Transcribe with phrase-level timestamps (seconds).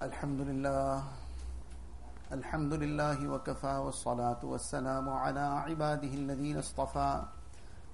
[0.00, 1.02] الحمد لله
[2.32, 7.22] الحمد لله وكفى والصلاة والسلام على عباده الذين اصطفى.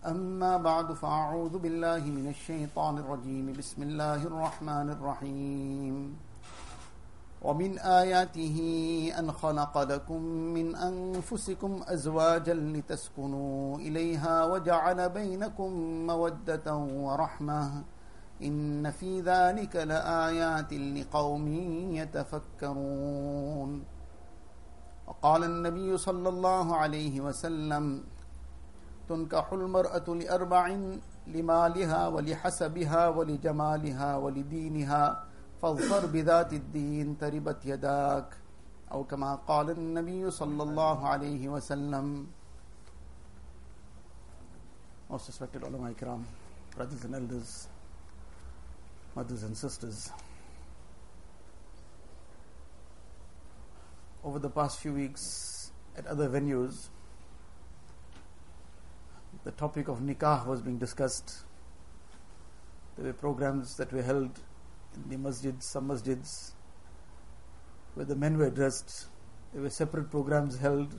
[0.06, 3.52] أما بعد فأعوذ بالله من الشيطان الرجيم.
[3.58, 6.16] بسم الله الرحمن الرحيم.
[7.42, 8.58] ومن آياته
[9.18, 10.20] أن خلق لكم
[10.54, 15.70] من أنفسكم أزواجا لتسكنوا إليها وجعل بينكم
[16.06, 17.95] مودة ورحمة.
[18.42, 21.46] إن في ذلك لآيات لقوم
[21.96, 23.70] يتفكرون.
[25.06, 28.04] وقال النبي صلى الله عليه وسلم
[29.08, 30.64] تنكح المرأة لأربع
[31.26, 35.24] لمالها ولحسبها ولجمالها ولدينها
[35.62, 38.28] فاظفر بذات الدين تربت يداك.
[38.92, 42.26] أو كما قال النبي صلى الله عليه وسلم.
[45.10, 46.22] Most respected ulama ikram,
[46.74, 47.68] brothers and elders,
[49.16, 50.10] mothers and sisters.
[54.22, 56.88] Over the past few weeks at other venues,
[59.44, 61.38] the topic of nikah was being discussed.
[62.98, 64.38] There were programs that were held
[64.94, 66.52] in the masjids, some masjids,
[67.94, 69.06] where the men were dressed.
[69.54, 70.92] There were separate programs held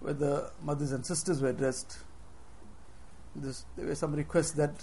[0.00, 1.98] where the mothers and sisters were dressed.
[3.34, 4.74] This, there were some requests that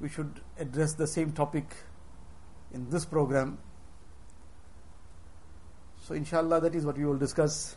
[0.00, 1.64] we should address the same topic
[2.72, 3.58] in this program.
[6.02, 7.76] So, inshallah, that is what we will discuss.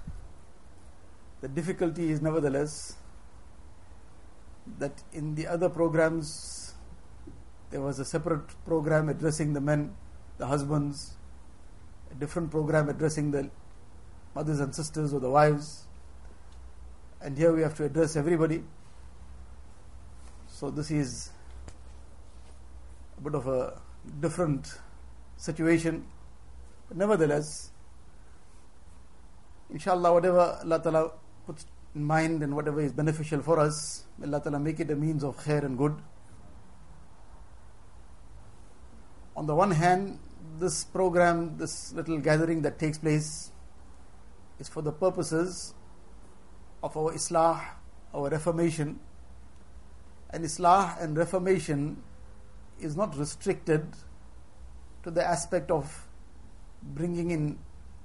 [1.41, 2.95] The difficulty is, nevertheless,
[4.79, 6.73] that in the other programs,
[7.69, 9.95] there was a separate program addressing the men,
[10.37, 11.13] the husbands,
[12.11, 13.49] a different program addressing the
[14.35, 15.85] mothers and sisters or the wives,
[17.21, 18.63] and here we have to address everybody.
[20.47, 21.29] So, this is
[23.21, 23.79] bit of a
[24.19, 24.79] different
[25.37, 26.05] situation.
[26.93, 27.71] Nevertheless,
[29.69, 31.11] inshallah, whatever Allah Ta'ala
[31.45, 35.23] puts in mind and whatever is beneficial for us, Allah Ta'ala make it a means
[35.23, 35.95] of khair and good.
[39.35, 40.19] On the one hand,
[40.59, 43.51] this program, this little gathering that takes place,
[44.59, 45.73] is for the purposes
[46.81, 47.61] of our Islah,
[48.13, 48.99] our reformation.
[50.31, 52.01] And Islah and reformation
[52.79, 53.85] is not restricted
[55.03, 56.07] to the aspect of
[56.83, 57.57] bringing in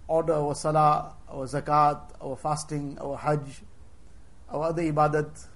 [0.09, 3.63] order our salah, our zakat, our fasting, our hajj,
[4.49, 5.47] our other ibadat.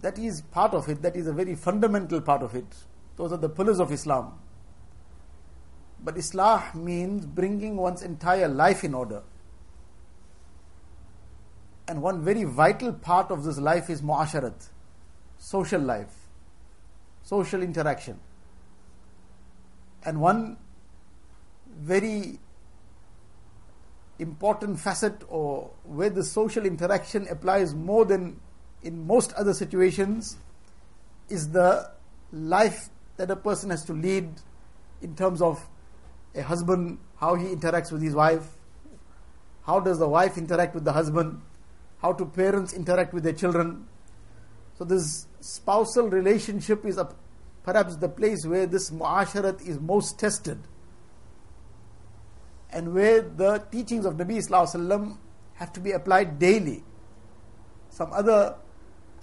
[0.00, 2.66] That is part of it, that is a very fundamental part of it.
[3.16, 4.38] Those are the pillars of Islam.
[6.02, 9.22] But Islah means bringing one's entire life in order.
[11.86, 14.68] And one very vital part of this life is muasharat,
[15.38, 16.19] social life
[17.30, 18.18] social interaction.
[20.04, 20.56] And one
[21.78, 22.40] very
[24.18, 28.40] important facet or where the social interaction applies more than
[28.82, 30.38] in most other situations
[31.28, 31.92] is the
[32.32, 34.28] life that a person has to lead
[35.00, 35.64] in terms of
[36.34, 38.46] a husband, how he interacts with his wife,
[39.62, 41.40] how does the wife interact with the husband,
[42.02, 43.86] how do parents interact with their children.
[44.78, 47.08] So this spousal relationship is a,
[47.62, 50.58] perhaps the place where this muasharat is most tested
[52.72, 55.16] and where the teachings of Nabi Wasallam
[55.54, 56.84] have to be applied daily.
[57.90, 58.56] Some other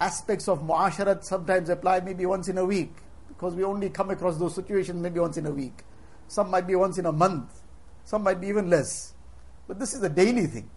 [0.00, 2.92] aspects of muasharat sometimes apply maybe once in a week
[3.28, 5.84] because we only come across those situations maybe once in a week.
[6.28, 7.62] Some might be once in a month,
[8.04, 9.14] some might be even less.
[9.66, 10.70] But this is a daily thing.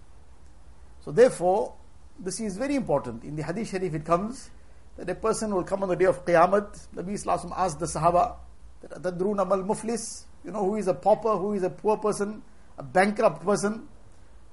[1.03, 1.73] So therefore,
[2.19, 3.23] this is very important.
[3.23, 4.49] In the Hadith Sharif it comes
[5.01, 6.87] that a person will come on the day of Qiyamah.
[6.95, 8.35] Nabi Islam asked the Sahaba,
[8.87, 12.43] Tadrun amal muflis, you know who is a pauper, who is a poor person,
[12.77, 13.87] a bankrupt person.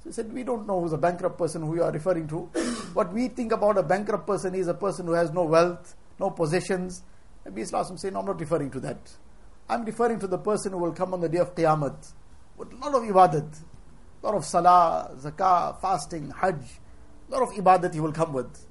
[0.02, 2.36] So he said, We don't know who's a bankrupt person who you are referring to.
[2.94, 6.30] what we think about a bankrupt person is a person who has no wealth, no
[6.30, 7.02] possessions.
[7.46, 9.00] Nabi Islam said, No, I'm not referring to that.
[9.68, 12.10] I'm referring to the person who will come on the day of Qiyamah
[12.56, 13.54] with a lot of ibadat,
[14.22, 16.62] a lot of salah, zakah, fasting, hajj,
[17.30, 18.64] a lot of ibadat he will come with.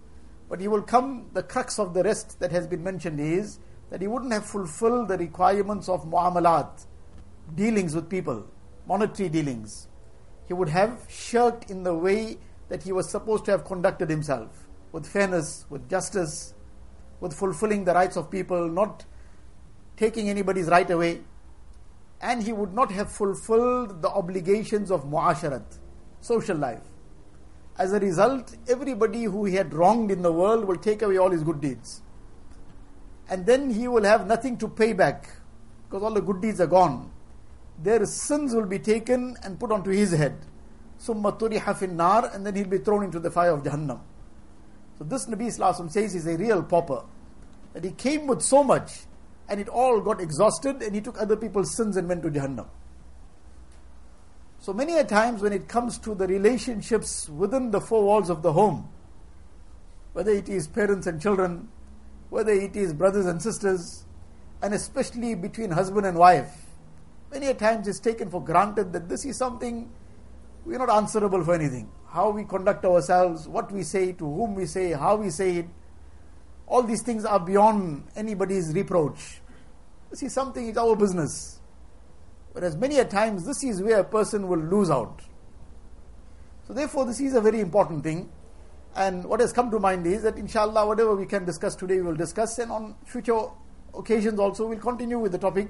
[0.49, 3.59] But he will come, the crux of the rest that has been mentioned is
[3.89, 6.85] that he wouldn't have fulfilled the requirements of muamalat,
[7.55, 8.45] dealings with people,
[8.87, 9.87] monetary dealings.
[10.47, 12.37] He would have shirked in the way
[12.69, 16.53] that he was supposed to have conducted himself, with fairness, with justice,
[17.19, 19.05] with fulfilling the rights of people, not
[19.95, 21.21] taking anybody's right away.
[22.21, 25.79] And he would not have fulfilled the obligations of muasharat,
[26.21, 26.83] social life.
[27.77, 31.29] As a result, everybody who he had wronged in the world will take away all
[31.29, 32.01] his good deeds.
[33.29, 35.29] And then he will have nothing to pay back
[35.87, 37.11] because all the good deeds are gone.
[37.79, 40.35] their sins will be taken and put onto his head.
[40.97, 43.99] Summa turiha nar, and then he'll be thrown into the fire of Jahannam.
[44.97, 47.03] So this Nabi Sallallahu says he's a real pauper.
[47.73, 49.01] That he came with so much,
[49.47, 52.67] and it all got exhausted, and he took other people's sins and went to Jahannam.
[54.59, 58.41] So many a times when it comes to the relationships within the four walls of
[58.41, 58.89] the home,
[60.13, 61.69] whether it is parents and children,
[62.29, 64.05] whether it is brothers and sisters,
[64.61, 66.65] and especially between husband and wife,
[67.31, 69.89] many a times it's taken for granted that this is something
[70.65, 71.89] we're not answerable for anything.
[72.09, 75.67] How we conduct ourselves, what we say, to whom we say, how we say it,
[76.65, 79.41] all these things are beyond anybody's reproach.
[80.09, 81.59] This is something, it's our business.
[82.57, 85.21] Whereas many a times, this is where a person will lose out.
[86.65, 88.31] So, therefore, this is a very important thing.
[88.95, 92.01] And what has come to mind is that, inshallah, whatever we can discuss today, we
[92.01, 93.39] will discuss, and on future
[93.93, 95.67] occasions also, we'll continue with the topic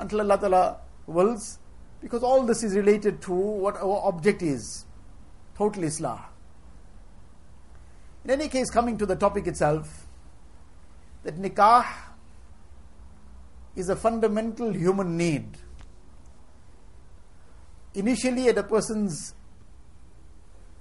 [0.00, 1.60] until Allah Ta'ala wills,
[2.02, 4.86] because all this is related to what our object is
[5.56, 6.24] total Islah.
[8.24, 10.08] In any case, coming to the topic itself,
[11.22, 11.86] that nikah
[13.76, 15.58] is a fundamental human need.
[17.94, 19.34] Initially, at a person's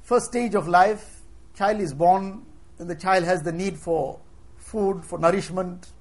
[0.02, 1.22] first stage of life,
[1.56, 2.46] child is born,
[2.80, 4.20] and the child has the need for
[4.58, 5.92] food, for nourishment,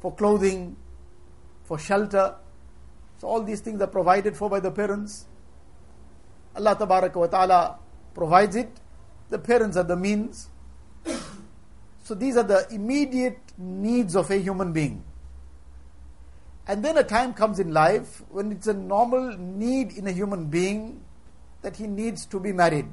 [0.00, 0.76] for clothing,
[1.64, 2.34] for shelter.
[3.18, 5.26] So all these things are provided for by the parents.
[6.56, 7.78] Allah wa ta'ala
[8.14, 8.70] provides it.
[9.30, 10.48] The parents are the means.
[12.02, 15.04] So these are the immediate needs of a human being.
[16.68, 20.46] And then a time comes in life when it's a normal need in a human
[20.46, 21.04] being
[21.62, 22.88] that he needs to be married.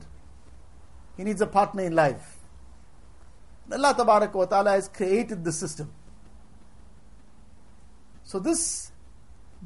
[1.18, 2.38] He needs a partner in life.
[3.72, 5.92] Allah wa ta'ala has created the system.
[8.24, 8.92] So this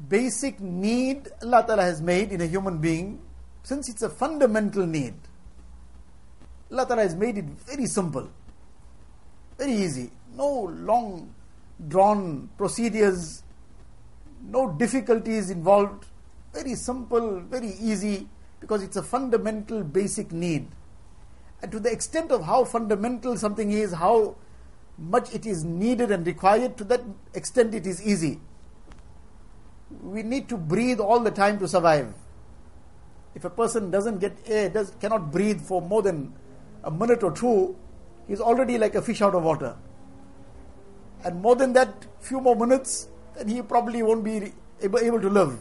[0.08, 3.20] basic need Allah Ta'ala has made in a human being,
[3.62, 5.14] since it's a fundamental need,
[6.70, 8.28] Allah Ta'ala has made it very simple,
[9.56, 10.10] very easy.
[10.34, 11.34] No long
[11.88, 13.42] drawn procedures,
[14.42, 16.06] no difficulties involved.
[16.52, 18.28] Very simple, very easy,
[18.60, 20.68] because it's a fundamental basic need.
[21.62, 24.36] And to the extent of how fundamental something is, how
[24.96, 27.02] much it is needed and required, to that
[27.34, 28.40] extent it is easy
[30.02, 32.12] we need to breathe all the time to survive.
[33.34, 36.32] If a person doesn't get air, does, cannot breathe for more than
[36.84, 37.76] a minute or two,
[38.26, 39.76] he's already like a fish out of water.
[41.24, 43.08] And more than that, few more minutes,
[43.38, 44.52] then he probably won't be
[44.82, 45.58] able, to live.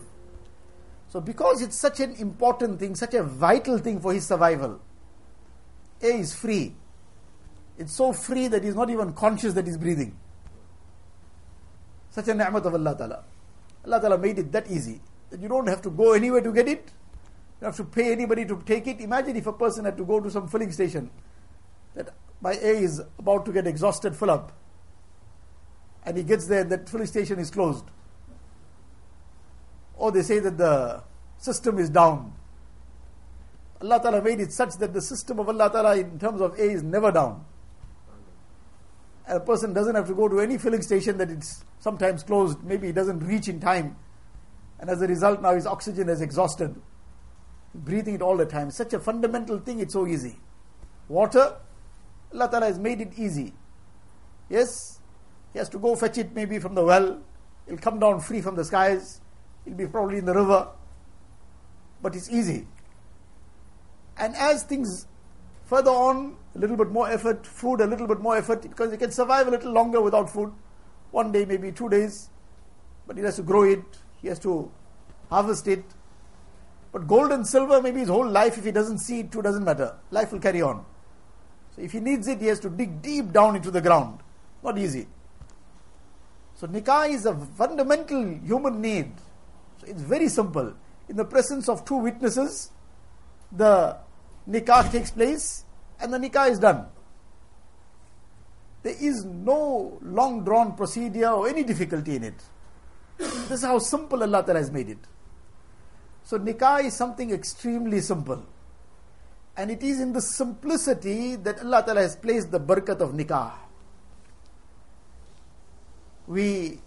[1.10, 4.82] So, because it's such an important thing, such a vital thing for his survival,
[6.02, 6.76] air is free.
[7.78, 10.18] It's so free that he's not even conscious that he's breathing.
[12.10, 13.24] Such a ni'mat of Allah Ta'ala.
[13.86, 16.68] Allah Ta'ala made it that easy that you don't have to go anywhere to get
[16.68, 16.92] it.
[17.60, 19.00] You don't have to pay anybody to take it.
[19.00, 21.12] Imagine if a person had to go to some filling station
[21.94, 22.10] that
[22.42, 24.52] my A is about to get exhausted, fill up.
[26.08, 27.84] And he gets there, that filling station is closed.
[29.98, 31.04] Or they say that the
[31.38, 32.34] system is down.
[33.82, 36.62] Allah Ta'ala made it such that the system of Allah Ta'ala in terms of A
[36.62, 37.44] is never down.
[39.28, 42.64] And a person doesn't have to go to any filling station that it's sometimes closed,
[42.64, 43.98] maybe he doesn't reach in time.
[44.80, 46.74] And as a result, now his oxygen is exhausted.
[47.76, 48.72] Breathing it all the time.
[48.72, 50.40] Such a fundamental thing, it's so easy.
[51.10, 51.58] Water,
[52.34, 53.54] Allah Ta'ala has made it easy.
[54.50, 54.97] Yes,
[55.58, 57.20] he has to go fetch it maybe from the well.
[57.66, 59.22] It'll come down free from the skies.
[59.66, 60.68] It'll be probably in the river.
[62.00, 62.68] But it's easy.
[64.20, 65.08] And as things
[65.66, 68.98] further on, a little bit more effort, food, a little bit more effort, because he
[68.98, 70.54] can survive a little longer without food
[71.10, 72.30] one day, maybe two days,
[73.08, 73.84] but he has to grow it,
[74.22, 74.72] he has to
[75.32, 75.84] harvest it.
[76.92, 79.64] But gold and silver, maybe his whole life, if he doesn't see it too, doesn't
[79.64, 79.96] matter.
[80.12, 80.86] Life will carry on.
[81.76, 84.20] So if he needs it, he has to dig deep down into the ground.
[84.64, 85.08] Not easy.
[86.58, 89.12] So nikah is a fundamental human need.
[89.80, 90.74] So it's very simple.
[91.08, 92.72] In the presence of two witnesses,
[93.52, 93.96] the
[94.50, 95.66] nikah takes place
[96.00, 96.88] and the nikah is done.
[98.82, 102.44] There is no long drawn procedure or any difficulty in it.
[103.18, 105.00] this is how simple Allah Ta'ala has made it.
[106.24, 108.44] So, nikah is something extremely simple.
[109.56, 113.67] And it is in the simplicity that Allah Ta'ala has placed the barakat of nikah.
[116.28, 116.80] We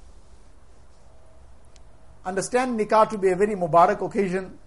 [2.24, 4.58] understand nikah to be a very mubarak occasion.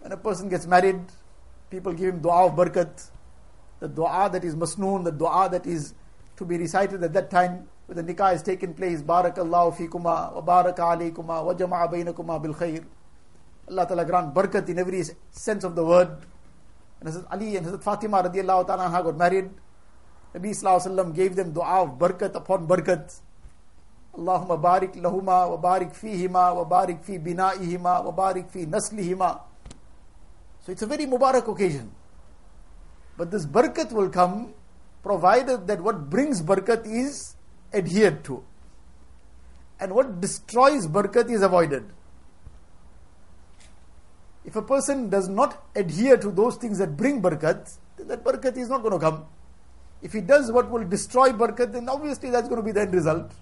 [0.00, 1.00] When a person gets married,
[1.70, 3.10] people give him dua of barakat.
[3.80, 5.94] The dua that is masnoon, the dua that is
[6.36, 9.00] to be recited at that time when the nikah has taken place.
[9.02, 12.84] Barakallahu fikuma wa baraka alaykuma wa jama'a bainakuma bil khair.
[13.68, 16.10] Allah Ta'ala grant barakat in every sense of the word.
[17.00, 19.50] And Hazrat Ali and Hazrat Fatima radiallahu ta'ala got married.
[20.34, 23.20] Nabi Sallallahu gave them dua of barakat upon barakat.
[24.12, 29.40] Wa barik fihima wa barik fi bina'ihima wa barik fi naslihima.
[30.60, 31.90] So it's a very Mubarak occasion.
[33.16, 34.54] But this barakat will come
[35.02, 37.36] provided that what brings barakat is
[37.72, 38.42] adhered to.
[39.78, 41.84] And what destroys barakat is avoided.
[44.44, 48.56] If a person does not adhere to those things that bring barakat, then that barakat
[48.56, 49.26] is not going to come.
[50.02, 52.94] If he does what will destroy barakat, then obviously that's going to be the end
[52.94, 53.32] result.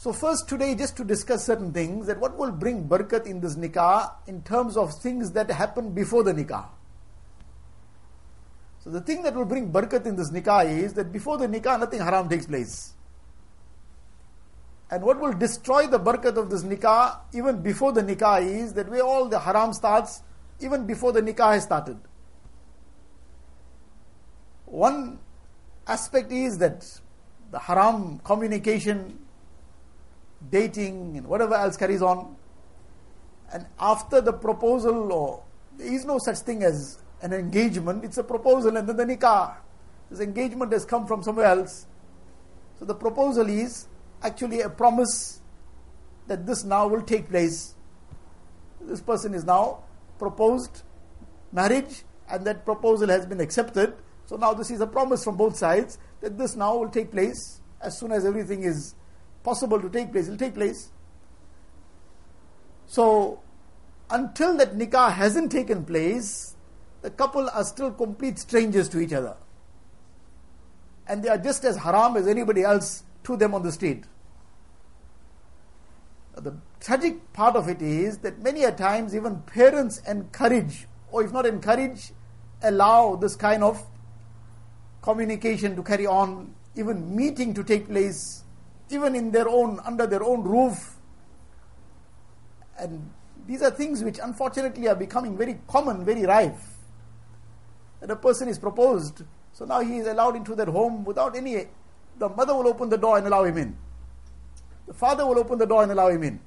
[0.00, 3.56] So first today, just to discuss certain things, that what will bring barakat in this
[3.56, 6.64] nikah in terms of things that happen before the nikah.
[8.78, 11.78] So the thing that will bring barakat in this nikah is that before the nikah,
[11.78, 12.94] nothing haram takes place.
[14.90, 18.88] And what will destroy the barakat of this nikah, even before the nikah, is that
[18.88, 20.22] where all the haram starts,
[20.60, 21.98] even before the nikah has started.
[24.64, 25.18] One
[25.86, 26.86] aspect is that
[27.50, 29.18] the haram communication,
[30.48, 32.36] dating, and whatever else carries on.
[33.52, 35.42] And after the proposal, or
[35.76, 39.56] there is no such thing as an engagement, it's a proposal and then the nikah.
[40.10, 41.86] This engagement has come from somewhere else.
[42.78, 43.86] So the proposal is
[44.22, 45.40] actually a promise
[46.26, 47.74] that this now will take place.
[48.80, 49.84] This person is now
[50.18, 50.82] proposed
[51.52, 53.94] marriage and that proposal has been accepted.
[54.26, 57.60] So now this is a promise from both sides that this now will take place
[57.80, 58.94] as soon as everything is
[59.42, 60.90] possible to take place, it will take place.
[62.86, 63.40] So
[64.10, 66.56] until that nikah hasn't taken place,
[67.02, 69.36] the couple are still complete strangers to each other.
[71.06, 74.04] And they are just as haram as anybody else to them on the street.
[76.36, 81.32] The tragic part of it is that many a times even parents encourage, or if
[81.32, 82.12] not encourage,
[82.62, 83.84] allow this kind of
[85.02, 88.44] communication to carry on, even meeting to take place,
[88.92, 90.96] even in their own, under their own roof.
[92.78, 93.10] And
[93.46, 96.78] these are things which unfortunately are becoming very common, very rife.
[98.00, 101.66] That a person is proposed, so now he is allowed into their home without any.
[102.18, 103.76] The mother will open the door and allow him in.
[104.86, 106.40] The father will open the door and allow him in.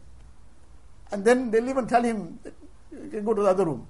[1.12, 2.40] And then they'll even tell him,
[2.92, 3.88] you can go to the other room.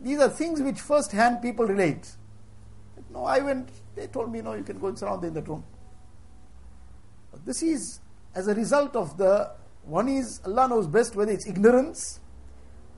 [0.00, 2.10] These are things which first hand people relate.
[3.10, 5.64] No, I went, they told me, no, you can go and surround in that room.
[7.44, 8.00] This is
[8.34, 9.50] as a result of the,
[9.84, 12.20] one is Allah knows best whether it's ignorance,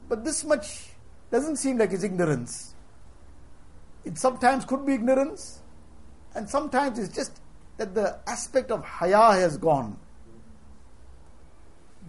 [0.09, 0.91] but this much
[1.31, 2.75] doesn't seem like it's ignorance.
[4.05, 5.61] It sometimes could be ignorance,
[6.35, 7.41] and sometimes it's just
[7.77, 9.99] that the aspect of haya has gone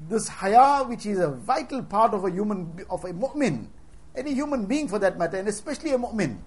[0.10, 3.68] this haya, which is a vital part of a human, of a mu'min,
[4.16, 6.38] any human being for that matter, and especially a mu'min,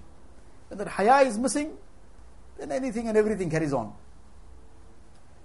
[0.69, 1.77] when that haya is missing,
[2.59, 3.93] then anything and everything carries on.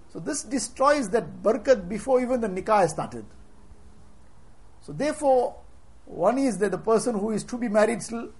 [0.08, 3.24] So this destroys that barakat before even the nikah started.
[4.80, 5.56] So therefore,
[6.04, 8.30] one is that the person who is to be married still,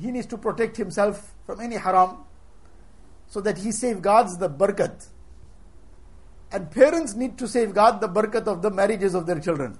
[0.00, 2.24] he needs to protect himself from any haram,
[3.26, 5.08] so that he safeguards the barakat
[6.52, 9.78] and parents need to safeguard the barakat of the marriages of their children.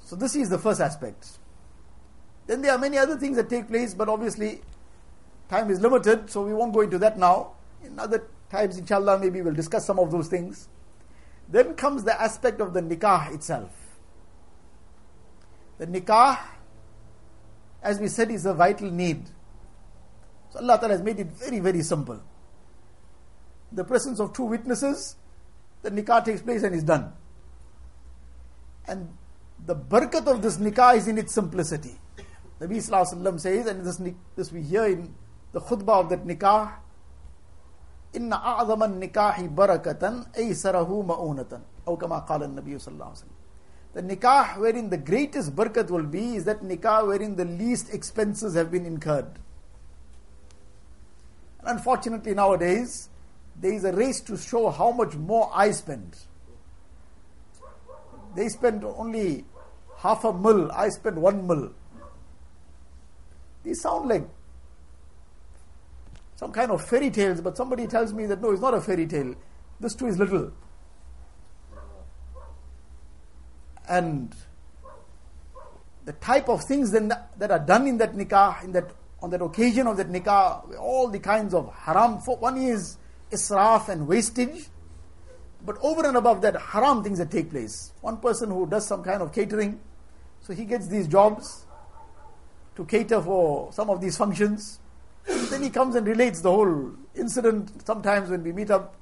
[0.00, 1.38] So, this is the first aspect.
[2.46, 4.60] Then there are many other things that take place, but obviously,
[5.48, 7.52] time is limited, so we won't go into that now.
[7.84, 10.68] In other times, inshallah, maybe we'll discuss some of those things.
[11.48, 13.70] Then comes the aspect of the nikah itself.
[15.78, 16.38] The nikah,
[17.82, 19.24] as we said, is a vital need.
[20.50, 22.22] So Allah Ta'ala has made it very, very simple
[23.74, 25.16] the presence of two witnesses,
[25.82, 27.12] the nikah takes place and is done.
[28.86, 29.08] And
[29.64, 31.98] the barakat of this nikah is in its simplicity.
[32.60, 34.00] Nabi Sallallahu says, and this,
[34.36, 35.14] this we hear in
[35.52, 36.74] the khutbah of that nikah,
[38.15, 43.37] إن أعظم النكاح بركة أيسره مؤونة أو كما قال النبي صلى الله عليه وسلم
[43.93, 48.53] The nikah wherein the greatest barakat will be is that nikah wherein the least expenses
[48.53, 49.39] have been incurred.
[51.59, 53.09] And unfortunately nowadays,
[53.59, 56.15] there is a race to show how much more I spend.
[58.35, 59.45] They spend only
[59.97, 61.71] half a mil, I spend one mil.
[63.63, 64.27] These sound like
[66.42, 69.06] some kind of fairy tales, but somebody tells me that no, it's not a fairy
[69.06, 69.36] tale.
[69.78, 70.50] This too is little.
[73.88, 74.34] And
[76.04, 78.90] the type of things then that are done in that nikah, in that
[79.22, 82.18] on that occasion of that nikah, all the kinds of haram.
[82.18, 82.98] For One is
[83.30, 84.66] israf and wastage.
[85.64, 87.92] But over and above that, haram things that take place.
[88.00, 89.78] One person who does some kind of catering,
[90.40, 91.66] so he gets these jobs
[92.74, 94.80] to cater for some of these functions.
[95.26, 98.96] Then he comes and relates the whole incident sometimes when we meet up.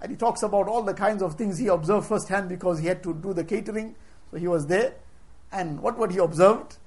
[0.00, 3.02] And he talks about all the kinds of things he observed firsthand because he had
[3.02, 3.96] to do the catering.
[4.30, 4.94] So he was there.
[5.52, 6.78] And what, what he observed.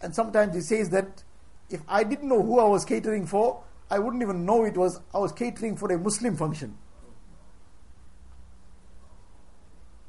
[0.00, 1.22] And sometimes he says that
[1.70, 5.00] if I didn't know who I was catering for, I wouldn't even know it was
[5.14, 6.78] I was catering for a Muslim function.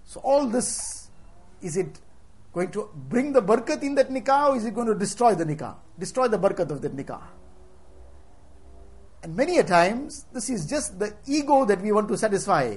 [0.05, 1.09] So all this,
[1.61, 1.99] is it
[2.53, 5.43] going to bring the barakat in that nikah or is it going to destroy the
[5.43, 5.75] nikah?
[5.97, 7.21] Destroy the barakat of that nikah.
[9.23, 12.75] And many a times, this is just the ego that we want to satisfy.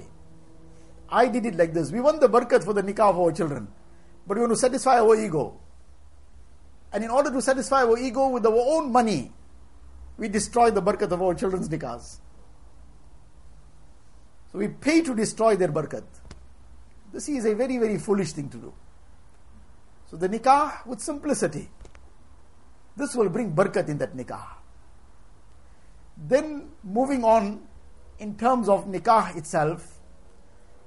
[1.09, 1.91] I did it like this.
[1.91, 3.67] We want the barakat for the nikah of our children.
[4.26, 5.59] But we want to satisfy our ego.
[6.93, 9.33] And in order to satisfy our ego with our own money,
[10.17, 12.21] we destroy the barakat of our children's nikahs.
[14.53, 16.05] So we pay to destroy their barakat.
[17.12, 18.73] This is a very, very foolish thing to do.
[20.11, 21.69] So the nikah with simplicity.
[22.97, 24.47] This will bring barakat in that nikah.
[26.16, 27.62] Then moving on
[28.18, 29.99] in terms of nikah itself,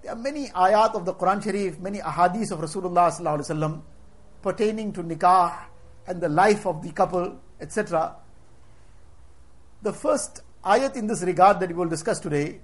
[0.02, 3.82] there are many ayat of the Quran Sharif, many ahadith of Rasulullah
[4.42, 5.54] pertaining to nikah
[6.08, 8.16] and the life of the couple, etc.
[9.82, 12.60] The first ayat in this regard that we will discuss today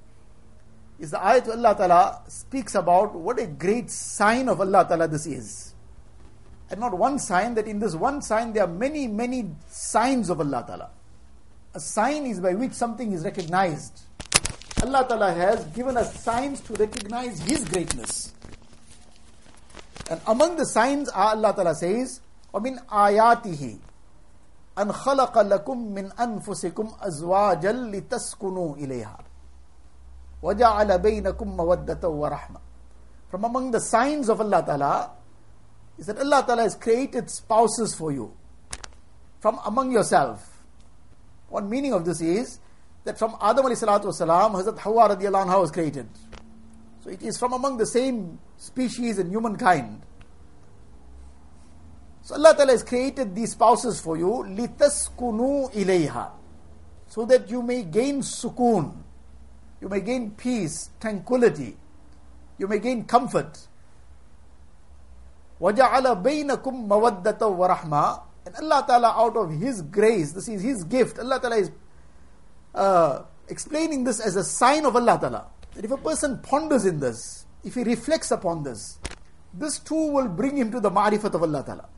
[1.00, 5.26] is the ayat Allah Ta'ala speaks about what a great sign of Allah Ta'ala this
[5.28, 5.76] is
[6.70, 10.40] and not one sign, that in this one sign there are many, many signs of
[10.40, 10.90] Allah Ta'ala.
[11.75, 14.01] A sign is by which something is recognized.
[14.83, 18.33] Allah Ta'ala has given us signs to recognize His greatness.
[20.11, 22.21] And among the signs Allah Ta'ala says,
[22.53, 23.79] وَمِنْ آيَاتِهِ
[24.79, 29.19] أَنْ خَلَقَ لَكُم مِّنْ أَنفُسِكُمْ أَزْوَاجًا لِتَسْكُنُوا إِلَيْهَا
[30.43, 32.61] وَجَعَلَ بَيْنَكُم مَّوَدَّةً وَرَحْمَةً
[33.31, 35.11] From among the signs of Allah Ta'ala
[35.99, 38.33] is that Allah Ta'ala has created spouses for you
[39.41, 40.54] from among yourself.
[41.55, 42.59] One meaning of this is
[43.05, 46.09] that from Adam alayhi salatu wasalam, Hazrat Hawa radiallahu anha was created.
[47.03, 50.03] So it is from among the same species and humankind.
[52.23, 56.31] So Allah Ta'ala has created these spouses for you, litaskunu ilayha,
[57.09, 58.95] so that you may gain sukoon,
[59.81, 61.77] you may gain peace, tranquility,
[62.59, 63.67] you may gain comfort.
[65.61, 71.19] وَجَعَلَ بَيْنَكُمْ مَوَدَّةً وَرَحْمَةً And Allah Ta'ala out of His grace, this is His gift,
[71.19, 71.71] Allah Ta'ala is
[72.75, 75.47] uh, explaining this as a sign of Allah Ta'ala.
[75.75, 78.99] That if a person ponders in this, if he reflects upon this,
[79.55, 81.89] this too will bring him to the ma'rifat of Allah Ta'ala.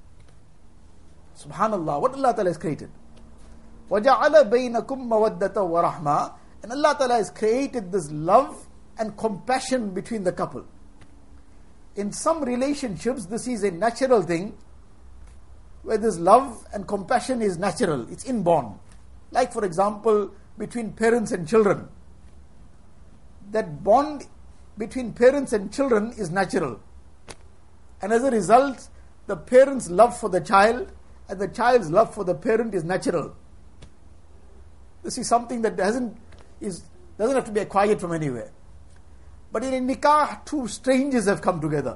[1.37, 2.91] Subhanallah, what Allah Ta'ala has created.
[3.91, 10.33] وَجَعَلَ بَيْنَكُمْ مَوَدَّةً وَرَحْمَةً And Allah Ta'ala has created this love and compassion between the
[10.33, 10.65] couple
[11.97, 14.57] in some relationships, this is a natural thing
[15.88, 18.78] where this love and compassion is natural, it's inborn.
[19.32, 21.88] Like, for example, between parents and children.
[23.52, 24.28] That bond
[24.78, 26.82] between parents and children is natural.
[28.02, 28.90] And as a result,
[29.28, 30.92] the parent's love for the child
[31.30, 33.34] and the child's love for the parent is natural.
[35.04, 36.18] This is something that doesn't,
[36.60, 36.84] is,
[37.18, 38.52] doesn't have to be acquired from anywhere.
[39.54, 41.96] But in nikah, two strangers have come together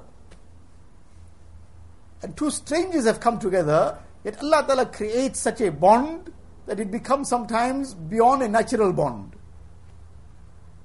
[2.22, 6.33] And two strangers have come together, yet Allah Ta'ala creates such a bond
[6.66, 9.37] that it becomes sometimes beyond a natural bond.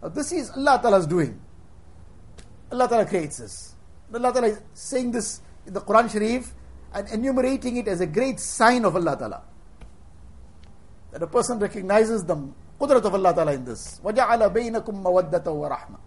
[0.01, 1.39] Now, this is Allah Ta'ala's doing.
[2.71, 3.75] Allah Ta'ala creates this.
[4.13, 6.53] Allah Ta'ala is saying this in the Quran Sharif
[6.93, 9.41] and enumerating it as a great sign of Allah Ta'ala.
[11.11, 12.35] That a person recognizes the
[12.79, 13.99] qudrat of Allah Ta'ala in this.
[14.03, 15.97] وَجَعَلَ بَيْنَكُمْ مَوَدَّةً وَرَحْمَةً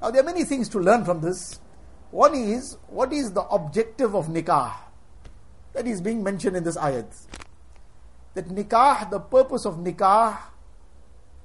[0.00, 1.60] now, there are many things to learn from this.
[2.15, 4.71] One is, what is the objective of nikah?
[5.73, 7.11] That is being mentioned in this ayat.
[8.35, 10.39] That nikah, the purpose of nikah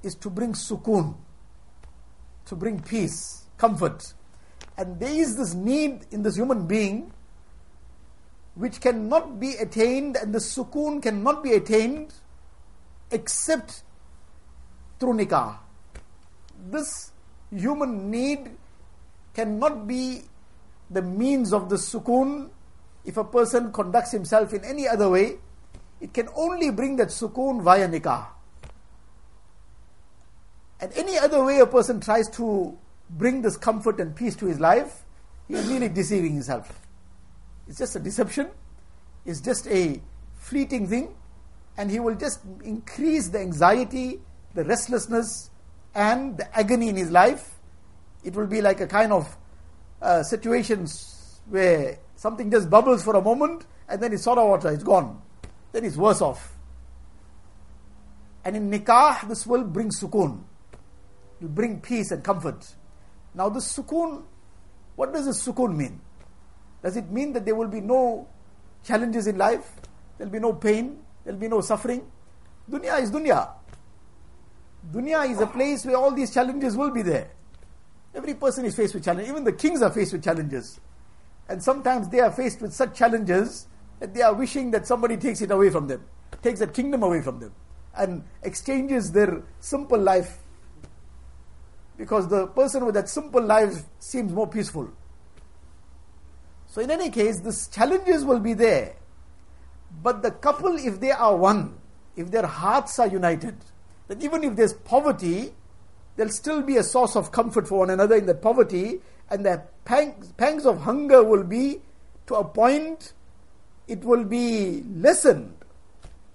[0.01, 1.17] is to bring sukoon,
[2.45, 4.13] to bring peace, comfort.
[4.77, 7.11] And there is this need in this human being
[8.55, 12.13] which cannot be attained, and the sukoon cannot be attained
[13.11, 13.83] except
[15.01, 15.57] through nikah.
[16.71, 17.11] This
[17.51, 18.55] human need
[19.33, 20.30] cannot be
[20.91, 22.49] the means of the sukoon
[23.05, 25.37] if a person conducts himself in any other way.
[25.99, 28.27] It can only bring that sukoon via nikah.
[30.79, 32.77] And any other way a person tries to
[33.09, 35.03] bring this comfort and peace to his life,
[35.47, 36.81] he is really deceiving himself.
[37.67, 38.49] It's just a deception,
[39.25, 40.01] it's just a
[40.33, 41.15] fleeting thing,
[41.77, 44.21] and he will just increase the anxiety,
[44.55, 45.51] the restlessness,
[45.93, 47.59] and the agony in his life
[48.23, 49.37] it will be like a kind of
[50.01, 54.83] uh, situations where something just bubbles for a moment and then it's soda water, it's
[54.83, 55.21] gone.
[55.71, 56.57] Then it's worse off.
[58.43, 60.43] And in nikah, this will bring sukoon.
[61.39, 62.75] It will bring peace and comfort.
[63.33, 64.23] Now, this sukoon,
[64.95, 66.01] what does this sukoon mean?
[66.83, 68.27] Does it mean that there will be no
[68.83, 69.71] challenges in life?
[70.17, 70.99] There will be no pain?
[71.23, 72.09] There will be no suffering?
[72.69, 73.49] Dunya is dunya.
[74.91, 77.29] Dunya is a place where all these challenges will be there.
[78.13, 79.29] Every person is faced with challenges.
[79.29, 80.79] Even the kings are faced with challenges.
[81.47, 83.67] And sometimes they are faced with such challenges
[83.99, 86.03] that they are wishing that somebody takes it away from them,
[86.41, 87.53] takes that kingdom away from them,
[87.95, 90.39] and exchanges their simple life.
[91.97, 94.89] Because the person with that simple life seems more peaceful.
[96.67, 98.95] So, in any case, these challenges will be there.
[100.01, 101.77] But the couple, if they are one,
[102.15, 103.55] if their hearts are united,
[104.07, 105.53] then even if there's poverty,
[106.15, 109.63] there'll still be a source of comfort for one another in that poverty, and the
[109.85, 111.81] pangs, pangs of hunger will be
[112.27, 113.13] to a point,
[113.87, 115.53] it will be lessened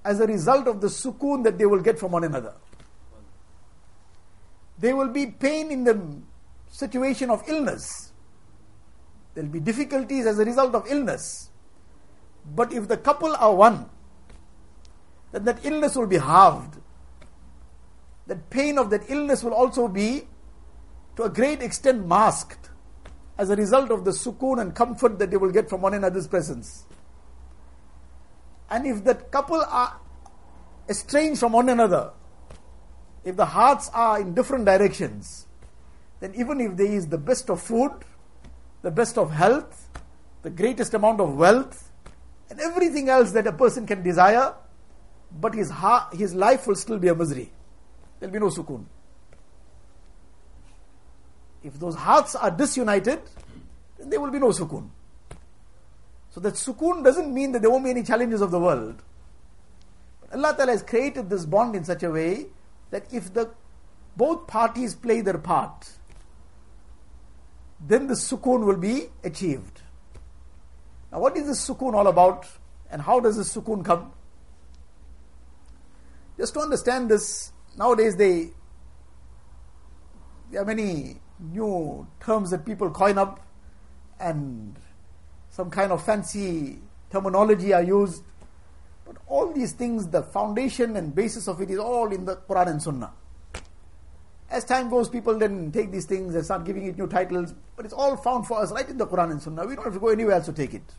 [0.05, 2.55] as a result of the sukoon that they will get from one another.
[4.79, 6.01] There will be pain in the
[6.69, 8.13] situation of illness.
[9.35, 11.51] There will be difficulties as a result of illness.
[12.55, 13.89] But if the couple are one,
[15.33, 16.77] then that illness will be halved
[18.27, 20.23] that pain of that illness will also be
[21.17, 22.71] to a great extent masked
[23.39, 26.27] as a result of the sukoon and comfort that they will get from one another's
[26.27, 26.85] presence.
[28.71, 30.01] And if that couple are
[30.89, 32.13] estranged from one another,
[33.25, 35.47] if the hearts are in different directions,
[36.21, 37.93] then even if there is the best of food,
[38.83, 39.89] the best of health,
[40.43, 41.93] the greatest amount of wealth,
[42.51, 44.55] and everything else that a person can desire,
[45.41, 47.51] but his, heart, his life will still be a misery
[48.19, 48.85] there'll be no sukoon.
[51.63, 53.21] If those hearts are disunited,
[53.99, 54.89] then there will be no sukoon.
[56.31, 59.03] So that sukoon doesn't mean that there won't be any challenges of the world.
[60.21, 62.47] But Allah Ta'ala has created this bond in such a way
[62.91, 63.51] that if the
[64.17, 65.91] both parties play their part,
[67.81, 69.83] then the sukoon will be achieved.
[71.13, 72.47] Now, what is this sukoon all about,
[72.91, 74.13] and how does this sukoon come?
[76.39, 78.51] Just to understand this, Nowadays, they
[80.51, 83.45] there are many new terms that people coin up,
[84.19, 84.77] and
[85.51, 86.79] some kind of fancy
[87.11, 88.23] terminology are used.
[89.05, 92.69] But all these things, the foundation and basis of it is all in the Quran
[92.69, 93.13] and Sunnah.
[94.49, 97.85] As time goes, people then take these things and start giving it new titles, but
[97.85, 99.67] it's all found for us right in the Quran and Sunnah.
[99.67, 100.95] We don't have to go anywhere else to take it.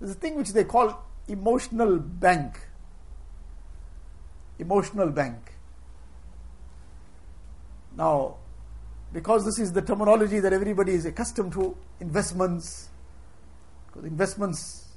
[0.00, 2.58] There's a thing which they call emotional bank
[4.58, 5.52] emotional bank.
[7.96, 8.36] Now,
[9.12, 12.88] because this is the terminology that everybody is accustomed to, investments,
[13.86, 14.88] because investments,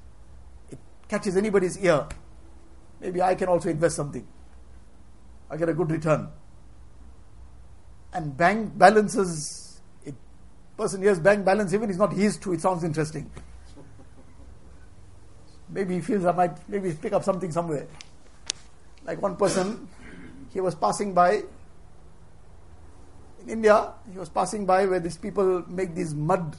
[0.72, 2.08] it catches anybody's ear.
[3.00, 4.28] Maybe I can also invest something.
[5.50, 6.30] I get a good return.
[8.14, 10.16] And bank balances, it,
[10.76, 13.30] person hears bank balance, even is not his too, it sounds interesting.
[15.70, 17.86] Maybe he feels I might maybe pick up something somewhere.
[19.08, 19.88] Like one person,
[20.54, 21.44] he was passing by
[23.42, 26.58] in India, he was passing by where these people make these mud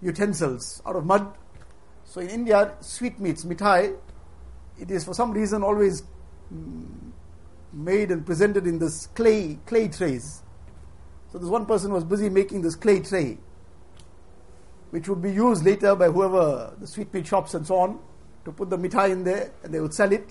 [0.00, 1.34] utensils out of mud.
[2.04, 3.96] So in India, sweetmeats, mithai,
[4.78, 6.04] it is for some reason always
[6.54, 6.86] mm,
[7.72, 10.42] made and presented in this clay clay trays.
[11.32, 13.38] So this one person was busy making this clay tray,
[14.90, 17.98] which would be used later by whoever the sweetmeat shops and so on
[18.44, 20.28] to put the mithai in there, and they would sell it.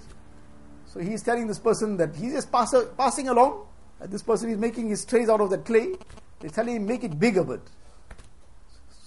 [0.91, 3.67] So he's telling this person that he's just pass, passing along,
[3.99, 5.93] and this person is making his trays out of that clay.
[6.39, 7.61] They're telling him, make it bigger, but.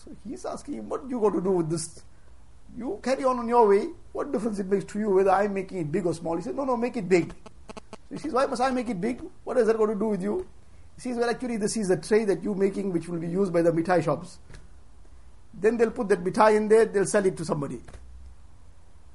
[0.04, 2.02] So he's asking him, what you got to do with this?
[2.76, 3.88] You carry on on your way.
[4.12, 6.36] What difference it makes to you whether I'm making it big or small?
[6.36, 7.32] He said, no, no, make it big.
[7.32, 9.20] So he says, why must I make it big?
[9.42, 10.46] What has that got to do with you?
[10.94, 13.52] He says, well, actually, this is a tray that you're making which will be used
[13.52, 14.38] by the mithai shops.
[15.52, 17.80] Then they'll put that mithai in there, they'll sell it to somebody.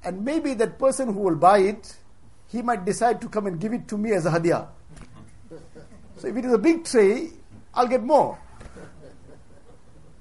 [0.04, 1.96] And maybe that person who will buy it
[2.48, 4.68] he might decide to come and give it to me as a hadiyah.
[6.16, 7.30] So if it is a big tray,
[7.74, 8.38] I'll get more.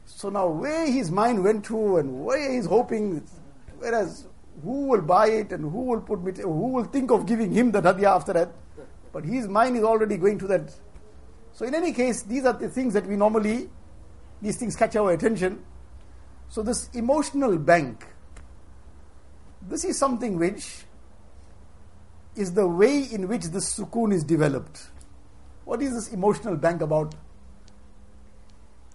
[0.05, 3.25] So now where his mind went to and where he's hoping,
[3.77, 4.27] whereas
[4.63, 7.71] who will buy it and who will put me who will think of giving him
[7.71, 8.51] the hadiyah after that?
[9.13, 10.73] But his mind is already going to that.
[11.53, 13.69] So in any case, these are the things that we normally,
[14.41, 15.63] these things catch our attention.
[16.49, 18.05] So this emotional bank,
[19.67, 20.85] this is something which
[22.37, 24.87] is the way in which this sukoon is developed.
[25.65, 27.15] What is this emotional bank about?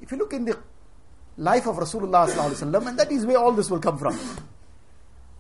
[0.00, 0.59] If you look in the
[1.37, 4.18] life of Rasulullah and that is where all this will come from.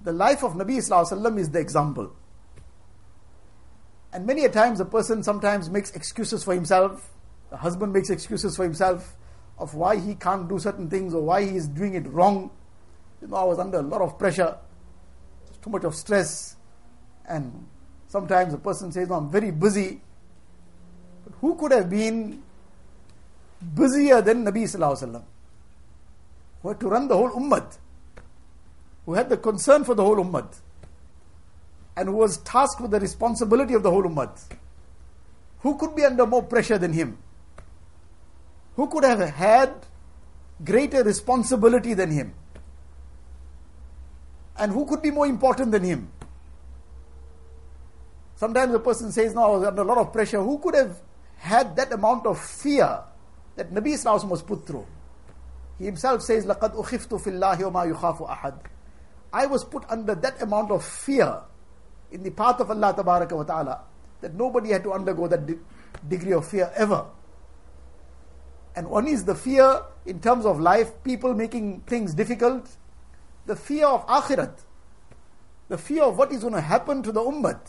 [0.02, 2.12] The life of Nabi Sallallahu is the example.
[4.12, 7.10] And many a times a person sometimes makes excuses for himself.
[7.50, 9.16] The husband makes excuses for himself
[9.58, 12.50] of why he can't do certain things or why he is doing it wrong.
[13.20, 14.56] You know, I was under a lot of pressure,
[15.62, 16.56] too much of stress,
[17.28, 17.66] and
[18.12, 19.98] sometimes a person says, no, I'm very busy.
[21.24, 22.42] But who could have been
[23.74, 25.24] busier than Nabi Sallallahu
[26.60, 27.76] who had to run the whole ummah,
[29.06, 30.46] who had the concern for the whole ummah,
[31.96, 34.30] and who was tasked with the responsibility of the whole ummah.
[35.60, 37.16] Who could be under more pressure than him?
[38.76, 39.72] Who could have had
[40.62, 42.34] greater responsibility than him?
[44.58, 46.10] And who could be more important than him?
[48.41, 50.41] Sometimes a person says, No, I was under a lot of pressure.
[50.41, 51.01] Who could have
[51.37, 52.99] had that amount of fear
[53.55, 54.85] that Nabi Islam was put through?
[55.77, 58.59] He himself says, لَقَدْ أُخِفْتُ فِي اللَّهِ وَمَا يُخَافُ أَحَدٍ
[59.33, 61.41] I was put under that amount of fear
[62.11, 63.81] in the path of Allah Tabaraka wa Ta'ala
[64.21, 65.59] that nobody had to undergo that de-
[66.07, 67.05] degree of fear ever.
[68.75, 72.69] And one is the fear in terms of life, people making things difficult,
[73.45, 74.57] the fear of akhirat,
[75.67, 77.59] the fear of what is going to happen to the ummah.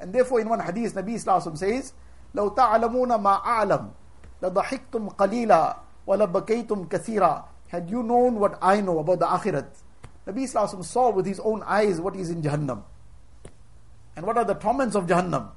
[0.00, 1.92] And therefore, in one hadith, Nabi Islam says,
[2.34, 3.90] لو تعلمون ما أعلم
[4.42, 9.68] لضحكتم قليلا وَلَبَكَيْتُمْ كَثِيرًا Had you known what I know about the akhirat,
[10.26, 12.82] Nabi Islam saw with his own eyes what is in Jahannam.
[14.16, 15.50] And what are the torments of Jahannam.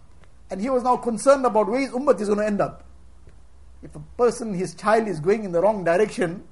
[0.49, 2.83] And he was now concerned about where his ummah is going to end up.
[3.81, 6.43] If a person, his child is going in the wrong direction,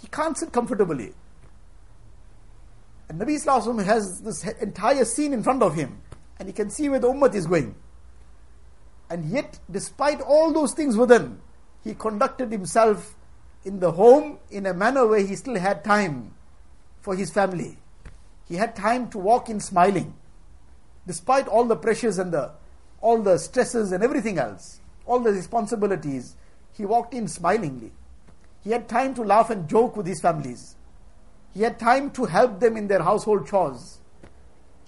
[0.00, 1.12] he can't sit comfortably.
[3.08, 6.00] And Nabi Islam has this entire scene in front of him.
[6.39, 7.75] And he can see where the ummah is going.
[9.09, 11.39] And yet, despite all those things within,
[11.83, 13.15] he conducted himself
[13.65, 16.33] in the home in a manner where he still had time
[17.01, 17.77] for his family.
[18.47, 20.13] He had time to walk in smiling,
[21.05, 22.51] despite all the pressures and the
[23.01, 26.35] all the stresses and everything else, all the responsibilities.
[26.73, 27.91] He walked in smilingly.
[28.63, 30.75] He had time to laugh and joke with his families.
[31.53, 33.98] He had time to help them in their household chores.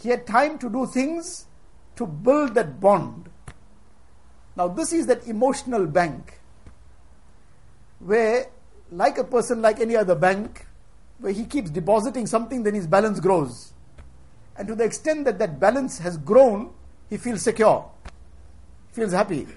[0.01, 1.45] He had time to do things
[1.95, 3.29] to build that bond.
[4.55, 6.39] Now, this is that emotional bank
[7.99, 8.47] where
[8.91, 10.65] like a person like any other bank,
[11.19, 13.73] where he keeps depositing something, then his balance grows.
[14.57, 16.71] And to the extent that that balance has grown,
[17.09, 17.89] he feels secure,
[18.91, 19.47] feels happy,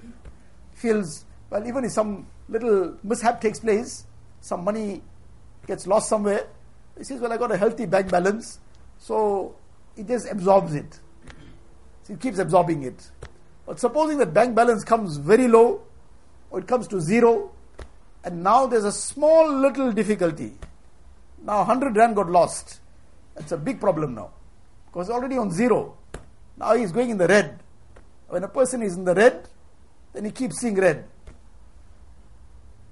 [0.75, 4.05] feels, well, even if some little mishap takes place,
[4.41, 5.03] some money
[5.67, 6.47] gets lost somewhere,
[6.97, 8.61] he says, well, I got a healthy bank balance,
[8.99, 9.57] so
[9.97, 11.01] he just absorbs it.
[12.05, 13.11] So he keeps absorbing it.
[13.67, 15.83] But supposing that bank balance comes very low,
[16.51, 17.53] or it comes to zero,
[18.25, 20.53] and now there's a small little difficulty.
[21.43, 22.81] Now 100 rand got lost.
[23.35, 24.31] That's a big problem now.
[24.87, 25.97] Because already on zero.
[26.57, 27.61] Now he's going in the red.
[28.29, 29.49] When a person is in the red,
[30.13, 31.05] then he keeps seeing red.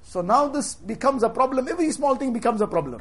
[0.02, 1.68] So now this becomes a problem.
[1.68, 3.00] Every small thing becomes a problem.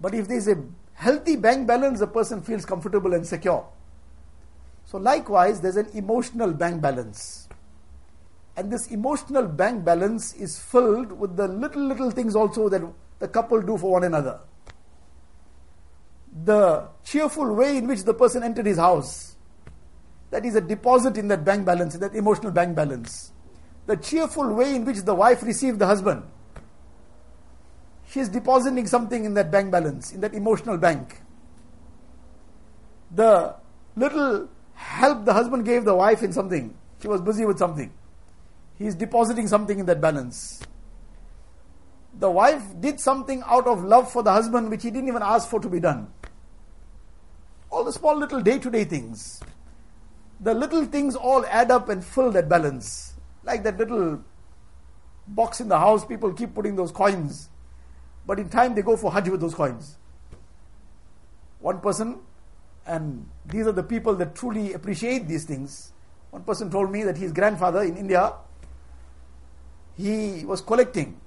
[0.00, 0.62] But if there's a
[0.98, 3.64] healthy bank balance, the person feels comfortable and secure.
[4.84, 7.48] So likewise, there's an emotional bank balance.
[8.56, 12.82] And this emotional bank balance is filled with the little, little things also that
[13.20, 14.40] the couple do for one another.
[16.44, 19.36] The cheerful way in which the person entered his house,
[20.30, 23.30] that is a deposit in that bank balance, in that emotional bank balance.
[23.86, 26.24] The cheerful way in which the wife received the husband,
[28.08, 31.20] she is depositing something in that bank balance, in that emotional bank.
[33.10, 33.54] The
[33.96, 37.92] little help the husband gave the wife in something, she was busy with something
[38.78, 40.62] he is depositing something in that balance.
[42.14, 45.48] The wife did something out of love for the husband which he didn't even ask
[45.48, 46.08] for to be done.
[47.70, 49.40] All the small little day to day things.
[50.40, 53.14] The little things all add up and fill that balance.
[53.42, 54.22] Like that little
[55.26, 57.50] box in the house, people keep putting those coins.
[58.28, 59.96] But in time they go for Hajj with those coins.
[61.60, 62.20] One person,
[62.86, 65.92] and these are the people that truly appreciate these things.
[66.30, 68.34] One person told me that his grandfather in India
[69.96, 71.18] he was collecting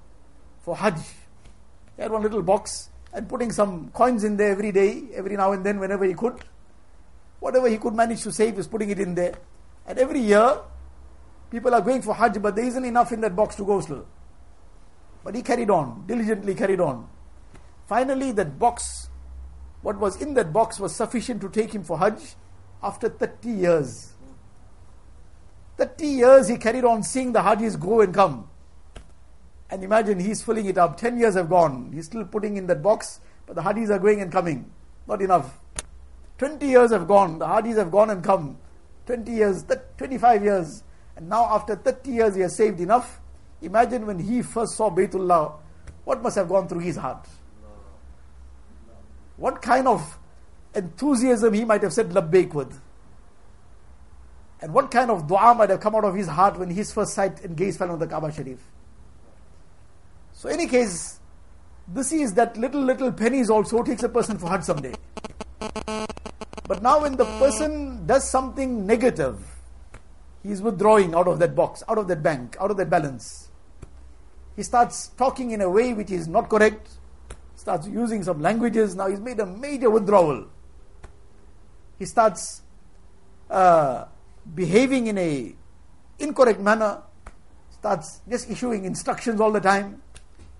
[0.62, 1.02] for Hajj.
[1.96, 5.52] He had one little box and putting some coins in there every day, every now
[5.54, 6.36] and then, whenever he could.
[7.40, 9.34] Whatever he could manage to save, he was putting it in there.
[9.88, 10.60] And every year,
[11.50, 14.06] people are going for Hajj, but there isn't enough in that box to go still.
[15.24, 17.08] But he carried on, diligently carried on.
[17.88, 19.10] Finally, that box,
[19.82, 22.36] what was in that box was sufficient to take him for Hajj
[22.82, 24.14] after 30 years.
[25.78, 28.50] 30 years he carried on seeing the Hajjis go and come.
[29.70, 30.98] And imagine he's filling it up.
[30.98, 31.92] 10 years have gone.
[31.94, 34.70] He's still putting in that box, but the Hajjis are going and coming.
[35.08, 35.60] Not enough.
[36.38, 37.40] 20 years have gone.
[37.40, 38.58] The Hajjis have gone and come.
[39.06, 39.64] 20 years,
[39.98, 40.84] 25 years.
[41.16, 43.20] And now after 30 years he has saved enough.
[43.62, 45.54] Imagine when he first saw Baytullah,
[46.04, 47.28] what must have gone through his heart?
[49.38, 50.18] What kind of
[50.76, 52.80] enthusiasm he might have said labbaik with.
[54.62, 57.14] And what kind of dua might have come out of his heart when his first
[57.14, 58.60] sight and gaze fell on the Kaaba Sharif.
[60.34, 61.20] So, in any case,
[61.88, 64.94] this is that little, little pennies also takes a person for Hajj someday.
[66.68, 69.44] But now, when the person does something negative,
[70.44, 73.51] he is withdrawing out of that box, out of that bank, out of that balance.
[74.56, 76.90] He starts talking in a way which is not correct,
[77.56, 78.96] starts using some languages.
[78.96, 80.48] Now, he's made a major withdrawal
[82.02, 82.64] he starts
[83.48, 84.06] uh,
[84.56, 85.54] behaving in a
[86.18, 87.04] incorrect manner,
[87.70, 90.02] starts just issuing instructions all the time,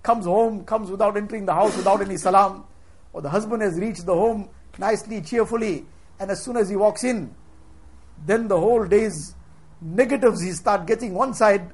[0.04, 2.64] comes home, comes without entering the house without any salam,
[3.12, 5.84] or the husband has reached the home nicely, cheerfully,
[6.20, 7.34] and as soon as he walks in,
[8.24, 9.34] then the whole day's
[9.80, 11.72] negatives he start getting one side.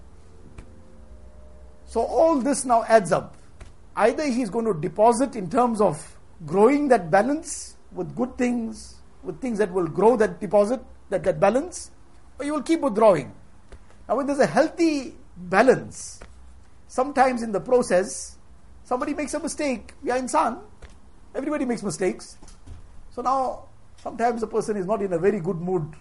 [1.88, 3.34] So all this now adds up.
[3.96, 9.40] Either he's going to deposit in terms of growing that balance with good things, with
[9.40, 11.90] things that will grow that deposit, that, that balance,
[12.38, 13.34] or you will keep withdrawing.
[14.06, 16.20] Now, when there's a healthy balance,
[16.88, 18.36] sometimes in the process,
[18.84, 19.94] somebody makes a mistake.
[20.02, 20.60] We are insan.
[21.34, 22.36] Everybody makes mistakes.
[23.12, 23.64] So now,
[24.02, 25.94] sometimes the person is not in a very good mood.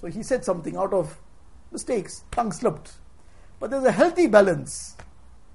[0.00, 1.14] So he said something out of
[1.70, 2.92] mistakes, tongue slipped.
[3.58, 4.96] But there's a healthy balance.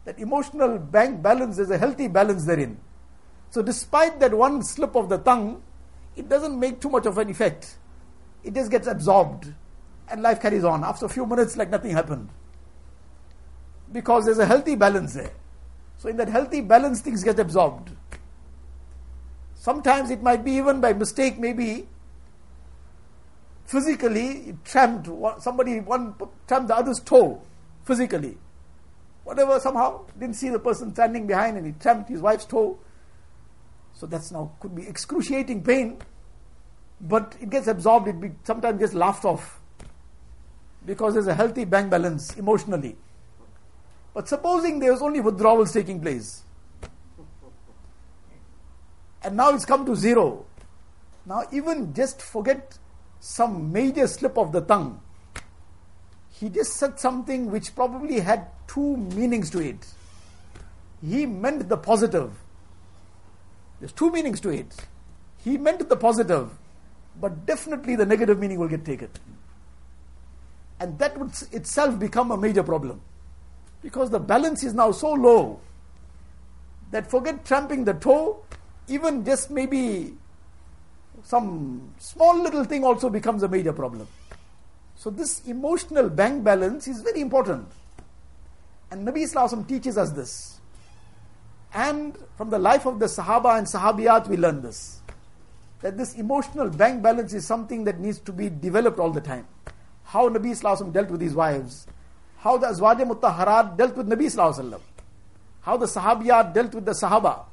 [0.06, 2.78] That emotional bank balance, there's a healthy balance therein.
[3.50, 5.62] So despite that one slip of the tongue,
[6.16, 7.78] it doesn't make too much of an effect.
[8.44, 9.54] It just gets absorbed
[10.10, 10.84] and life carries on.
[10.84, 12.30] After a few minutes, like nothing happened.
[13.92, 15.32] Because there's a healthy balance there.
[15.98, 17.92] So, in that healthy balance, things get absorbed.
[19.56, 21.88] Sometimes it might be even by mistake, maybe
[23.66, 25.10] physically it tramped
[25.42, 26.14] somebody, one
[26.48, 27.42] tramped the other's toe
[27.84, 28.38] physically.
[29.26, 32.78] Whatever, somehow, didn't see the person standing behind and he tramped his wife's toe.
[33.94, 35.98] So that's now could be excruciating pain,
[37.02, 39.60] but it gets absorbed, it be, sometimes gets laughed off
[40.86, 42.96] because there's a healthy bank balance emotionally.
[44.14, 46.44] But supposing there's only withdrawals taking place,
[49.24, 50.46] and now it's come to zero.
[51.26, 52.78] Now, even just forget
[53.20, 55.02] some major slip of the tongue.
[56.30, 59.86] He just said something which probably had two meanings to it.
[61.02, 62.32] He meant the positive
[63.80, 64.74] there's two meanings to it.
[65.44, 66.50] He meant the positive,
[67.20, 69.10] but definitely the negative meaning will get taken.
[70.80, 73.02] And that would itself become a major problem.
[73.82, 75.60] Because the balance is now so low
[76.92, 78.44] that forget tramping the toe,
[78.88, 80.14] even just maybe
[81.24, 84.08] some small little thing also becomes a major problem.
[84.96, 87.68] So, this emotional bank balance is very important.
[88.92, 90.60] And Nabi Islam teaches us this.
[91.74, 95.02] And from the life of the Sahaba and Sahabiyat, we learn this.
[95.82, 99.48] That this emotional bank balance is something that needs to be developed all the time.
[100.04, 101.88] How Nabi Sallallahu dealt with his wives,
[102.38, 104.80] how the Azwaj Mutahharat dealt with Nabi Sallallahu
[105.66, 107.44] how the Sahabiyat dealt with the Sahaba.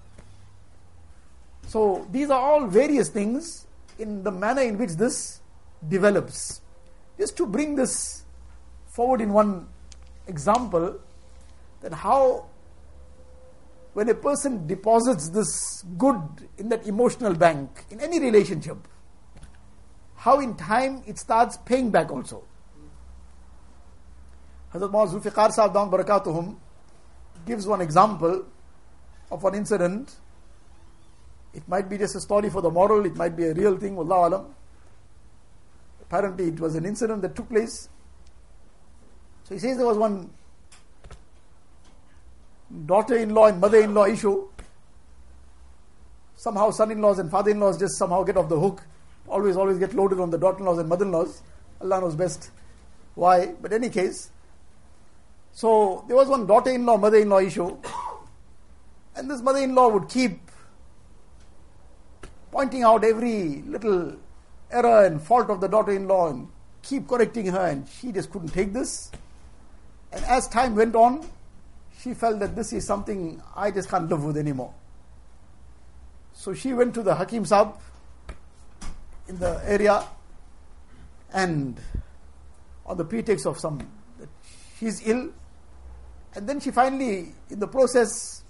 [1.66, 3.66] So these are all various things
[3.98, 5.40] in the manner in which this
[5.88, 6.60] develops.
[7.18, 8.24] Just to bring this
[8.86, 9.66] forward in one
[10.26, 11.00] example,
[11.82, 12.46] that how
[13.92, 16.20] when a person deposits this good
[16.56, 18.88] in that emotional bank, in any relationship,
[20.16, 22.44] how in time it starts paying back also.
[24.72, 26.56] Hazrat Maulana Zulfiqar Sahib Damat Barakatuhum
[27.44, 28.46] gives one example
[29.30, 30.14] of an incident.
[31.52, 33.94] It might be just a story for the moral, it might be a real thing,
[33.96, 34.54] Wallahu alam.
[36.00, 37.88] Apparently, it was an incident that took place.
[39.44, 40.30] So he says there was one
[42.86, 44.48] daughter-in-law and mother-in-law issue.
[46.36, 48.82] Somehow son-in-laws and father-in-laws just somehow get off the hook.
[49.28, 51.42] Always, always get loaded on the daughter-in-laws and mother-in-laws.
[51.80, 52.50] Allah knows best
[53.14, 53.54] why.
[53.60, 54.30] But any case,
[55.52, 57.76] so there was one daughter-in-law, mother-in-law issue.
[59.14, 60.40] And this mother-in-law would keep
[62.50, 64.16] pointing out every little
[64.70, 66.48] error and fault of the daughter-in-law and
[66.82, 69.10] keep correcting her and she just couldn't take this.
[70.12, 71.26] And as time went on,
[72.02, 74.74] she felt that this is something I just can't live with anymore.
[76.32, 77.74] So she went to the Hakim Sahib
[79.28, 80.04] in the area
[81.32, 81.80] and
[82.84, 83.78] on the pretext of some,
[84.18, 84.28] that
[84.78, 85.30] she's ill
[86.34, 88.42] And then she finally, in the process,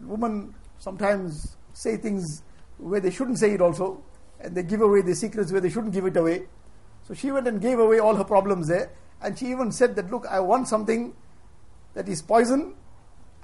[0.00, 2.42] women sometimes say things
[2.78, 4.02] where they shouldn't say it also,
[4.40, 6.46] and they give away the secrets where they shouldn't give it away.
[7.06, 8.90] So she went and gave away all her problems there,
[9.20, 11.14] and she even said that, look, I want something
[11.94, 12.74] that is poison,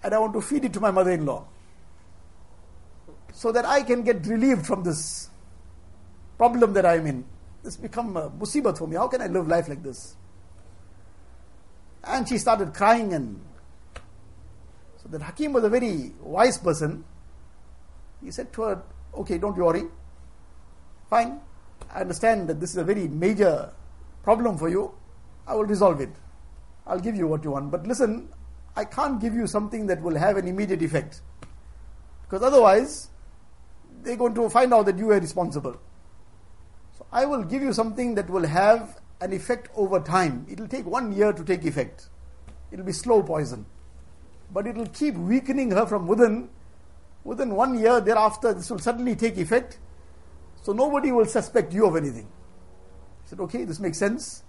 [0.03, 1.45] and I want to feed it to my mother-in-law,
[3.33, 5.31] so that I can get relieved from this
[6.37, 7.25] problem that I'm in.
[7.63, 8.97] This become a musibat for me.
[8.97, 10.17] How can I live life like this?
[12.05, 13.41] And she started crying and
[15.03, 17.05] so that Hakim was a very wise person.
[18.23, 18.83] He said to her,
[19.15, 19.85] Okay, don't worry.
[21.11, 21.41] Fine.
[21.93, 23.71] I understand that this is a very major
[24.23, 24.93] problem for you.
[25.47, 26.11] I will resolve it.
[26.87, 27.71] I'll give you what you want.
[27.71, 28.29] But listen,
[28.75, 31.21] I can't give you something that will have an immediate effect.
[32.23, 33.11] Because otherwise,
[34.03, 35.77] they're going to find out that you are responsible.
[36.97, 40.47] So I will give you something that will have an effect over time.
[40.49, 42.09] It will take one year to take effect.
[42.71, 43.67] It will be slow poison.
[44.53, 46.49] But it will keep weakening her from within.
[47.25, 49.79] Within one year thereafter, this will suddenly take effect.
[50.63, 52.27] So nobody will suspect you of anything.
[53.23, 54.43] He said, okay, this makes sense.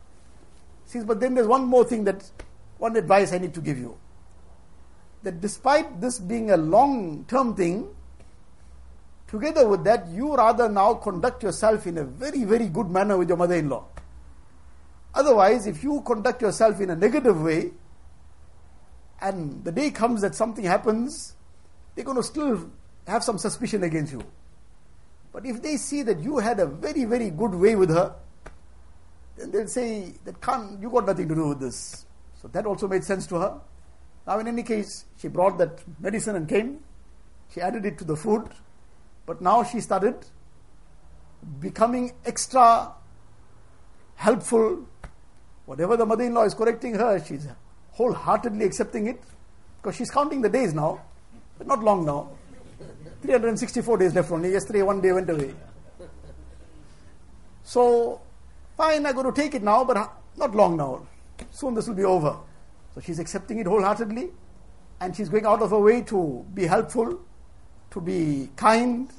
[0.86, 2.30] He says, but then there's one more thing that,
[2.78, 3.97] one advice I need to give you.
[5.24, 7.88] That despite this being a long term thing,
[9.28, 13.30] together with that, you rather now conduct yourself in a very, very good manner with
[13.30, 13.86] your mother in law.
[15.13, 17.71] Otherwise, if you conduct yourself in a negative way,
[19.21, 21.36] and the day comes that something happens,
[21.95, 22.69] they're going to still
[23.07, 24.21] have some suspicion against you.
[25.32, 28.13] But if they see that you had a very, very good way with her,
[29.38, 32.05] then they'll say that can't, you got nothing to do with this.
[32.41, 33.61] So that also made sense to her.
[34.26, 36.80] Now, in any case, she brought that medicine and came.
[37.53, 38.47] She added it to the food.
[39.26, 40.15] But now she started
[41.59, 42.93] becoming extra
[44.15, 44.86] helpful
[45.65, 47.47] Whatever the mother in law is correcting her, she's
[47.91, 49.21] wholeheartedly accepting it
[49.82, 51.01] because she's counting the days now,
[51.57, 52.30] but not long now.
[53.21, 54.51] 364 days left only.
[54.51, 55.53] Yesterday, one day went away.
[57.63, 58.19] So,
[58.76, 61.07] fine, I'm going to take it now, but not long now.
[61.51, 62.38] Soon this will be over.
[62.95, 64.29] So, she's accepting it wholeheartedly
[65.03, 67.19] and she's going out of her way to be helpful,
[67.91, 69.09] to be kind.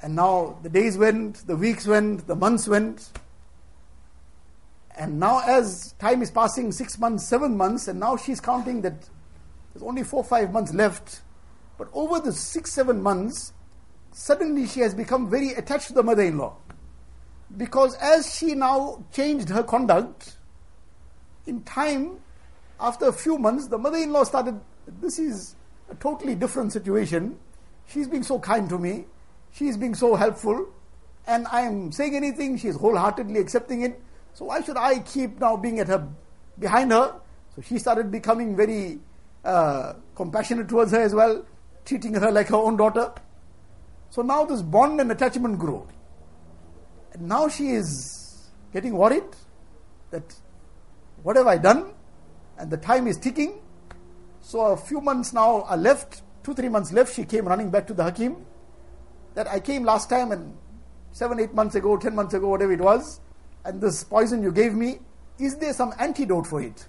[0.00, 3.10] And now the days went, the weeks went, the months went.
[4.96, 9.08] And now, as time is passing, six months, seven months, and now she's counting that
[9.72, 11.22] there's only four, five months left.
[11.76, 13.52] But over the six, seven months,
[14.12, 16.56] suddenly she has become very attached to the mother in law.
[17.56, 20.36] Because as she now changed her conduct,
[21.46, 22.18] in time,
[22.80, 24.60] after a few months, the mother in law started,
[25.00, 25.56] this is
[25.90, 27.38] a totally different situation.
[27.86, 29.04] She's being so kind to me,
[29.52, 30.68] she's being so helpful,
[31.26, 34.00] and I am saying anything, she's wholeheartedly accepting it.
[34.34, 36.08] So why should I keep now being at her
[36.58, 37.20] behind her?
[37.54, 38.98] So she started becoming very
[39.44, 41.44] uh, compassionate towards her as well,
[41.84, 43.12] treating her like her own daughter.
[44.10, 45.86] So now this bond and attachment grew.
[47.12, 49.24] And now she is getting worried
[50.10, 50.34] that
[51.22, 51.92] what have I done?
[52.58, 53.60] And the time is ticking.
[54.40, 57.14] So a few months now are left, two, three months left.
[57.14, 58.44] She came running back to the Hakim.
[59.34, 60.56] That I came last time and
[61.12, 63.20] seven, eight months ago, ten months ago, whatever it was
[63.64, 64.98] and this poison you gave me,
[65.38, 66.86] is there some antidote for it?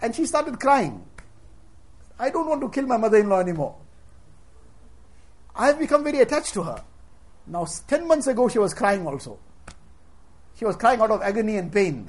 [0.00, 1.04] And she started crying.
[2.18, 3.76] I don't want to kill my mother in law anymore.
[5.54, 6.84] I have become very attached to her.
[7.46, 9.38] Now, 10 months ago, she was crying also.
[10.58, 12.08] She was crying out of agony and pain.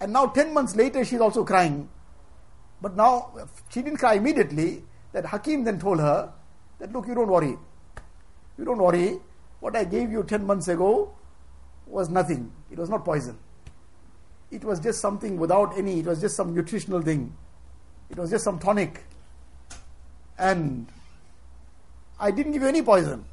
[0.00, 1.88] And now, 10 months later, she's also crying.
[2.82, 3.32] But now,
[3.70, 4.84] she didn't cry immediately.
[5.12, 6.32] That Hakim then told her
[6.78, 7.56] that, look, you don't worry.
[8.58, 9.18] You don't worry.
[9.60, 11.14] What I gave you 10 months ago,
[11.86, 12.52] was nothing.
[12.70, 13.38] It was not poison.
[14.50, 17.34] It was just something without any, it was just some nutritional thing.
[18.10, 19.04] It was just some tonic.
[20.38, 20.86] And
[22.20, 23.24] I didn't give you any poison.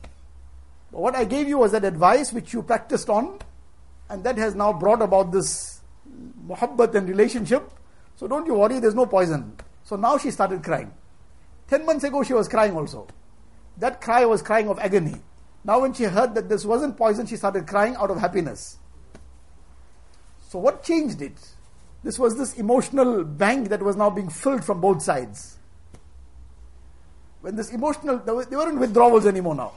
[0.91, 3.39] But what I gave you was that advice which you practiced on,
[4.09, 5.72] and that has now brought about this
[6.47, 7.69] muhabbat and relationship.
[8.15, 9.55] So don't you worry, there's no poison.
[9.83, 10.91] So now she started crying.
[11.67, 13.07] Ten months ago, she was crying also.
[13.77, 15.15] That cry was crying of agony.
[15.63, 18.77] Now, when she heard that this wasn't poison, she started crying out of happiness.
[20.49, 21.37] So, what changed it?
[22.03, 25.57] This was this emotional bank that was now being filled from both sides.
[27.41, 29.73] When this emotional, they weren't withdrawals anymore now.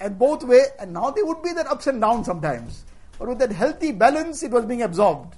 [0.00, 2.84] And both way, and now they would be that ups and downs sometimes.
[3.18, 5.36] But with that healthy balance, it was being absorbed.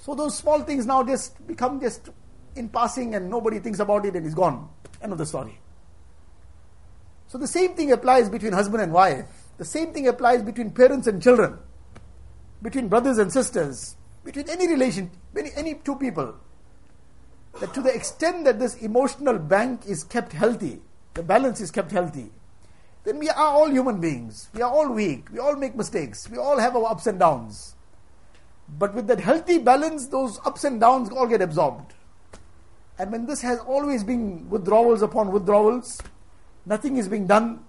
[0.00, 2.10] So those small things now just become just
[2.56, 4.68] in passing and nobody thinks about it and it's gone.
[5.02, 5.58] End of the story.
[7.28, 9.26] So the same thing applies between husband and wife.
[9.56, 11.58] The same thing applies between parents and children,
[12.62, 13.96] between brothers and sisters.
[14.24, 16.34] between any relation, any, any two people,
[17.60, 20.80] that to the extent that this emotional bank is kept healthy,
[21.12, 22.30] the balance is kept healthy,
[23.04, 24.48] then we are all human beings.
[24.54, 25.30] We are all weak.
[25.30, 26.28] We all make mistakes.
[26.28, 27.76] We all have our ups and downs.
[28.78, 31.92] But with that healthy balance, those ups and downs all get absorbed.
[32.98, 36.00] And when this has always been withdrawals upon withdrawals,
[36.64, 37.64] nothing is being done.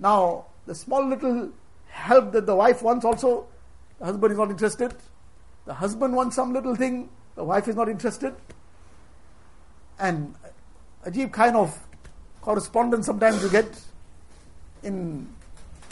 [0.00, 1.52] Now, the small little
[1.88, 3.46] help that the wife wants also,
[4.00, 4.94] the husband is not interested.
[5.64, 8.34] The husband wants some little thing, the wife is not interested.
[10.00, 10.34] And
[11.04, 11.78] a deep kind of
[12.40, 13.80] correspondence sometimes you get
[14.82, 15.28] in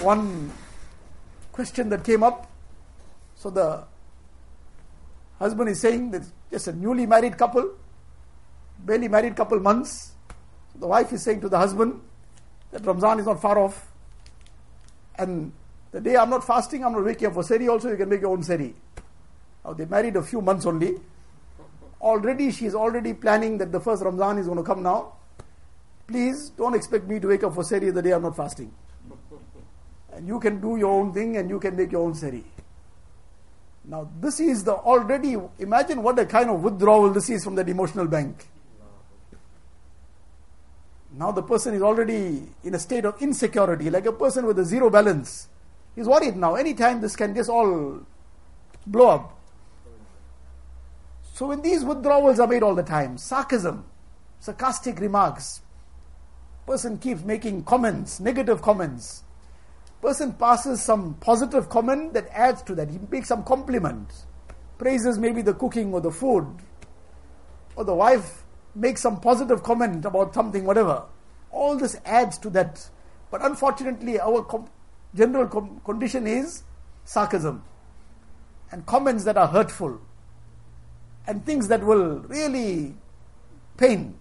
[0.01, 0.51] one
[1.53, 2.51] question that came up.
[3.37, 3.85] So the
[5.39, 7.71] husband is saying that just a newly married couple,
[8.81, 10.13] barely married couple months.
[10.73, 12.01] So the wife is saying to the husband
[12.73, 13.91] that Ramzan is not far off.
[15.19, 15.53] And
[15.93, 18.21] the day I'm not fasting, I'm not waking up for sehri also, you can make
[18.21, 18.75] your own sehri.
[19.65, 20.95] Now they married a few months only.
[22.01, 25.15] Already she is already planning that the first Ramzan is going to come now.
[26.11, 28.73] Please don't expect me to wake up for sehri the day I'm not fasting.
[30.13, 32.43] And you can do your own thing and you can make your own sehri.
[33.85, 37.69] Now this is the already imagine what a kind of withdrawal this is from that
[37.69, 38.49] emotional bank.
[41.13, 44.65] Now the person is already in a state of insecurity, like a person with a
[44.65, 45.49] zero balance.
[45.95, 46.57] He's worried now.
[46.57, 48.01] Anytime this can just all
[48.85, 49.39] blow up.
[51.35, 53.85] So when these withdrawals are made all the time, sarcasm,
[54.41, 55.63] sarcastic remarks,
[56.71, 59.25] person keeps making comments, negative comments.
[60.01, 62.89] Person passes some positive comment that adds to that.
[62.89, 64.09] He makes some compliment,
[64.79, 66.47] praises maybe the cooking or the food,
[67.75, 68.45] or the wife
[68.77, 71.07] makes some positive comment about something, whatever.
[71.51, 72.89] All this adds to that.
[73.33, 74.71] But unfortunately, our com-
[75.13, 76.63] general com- condition is
[77.05, 77.65] sarcasm
[78.71, 80.01] and comments that are hurtful
[81.27, 82.95] and things that will really
[83.77, 84.17] pain.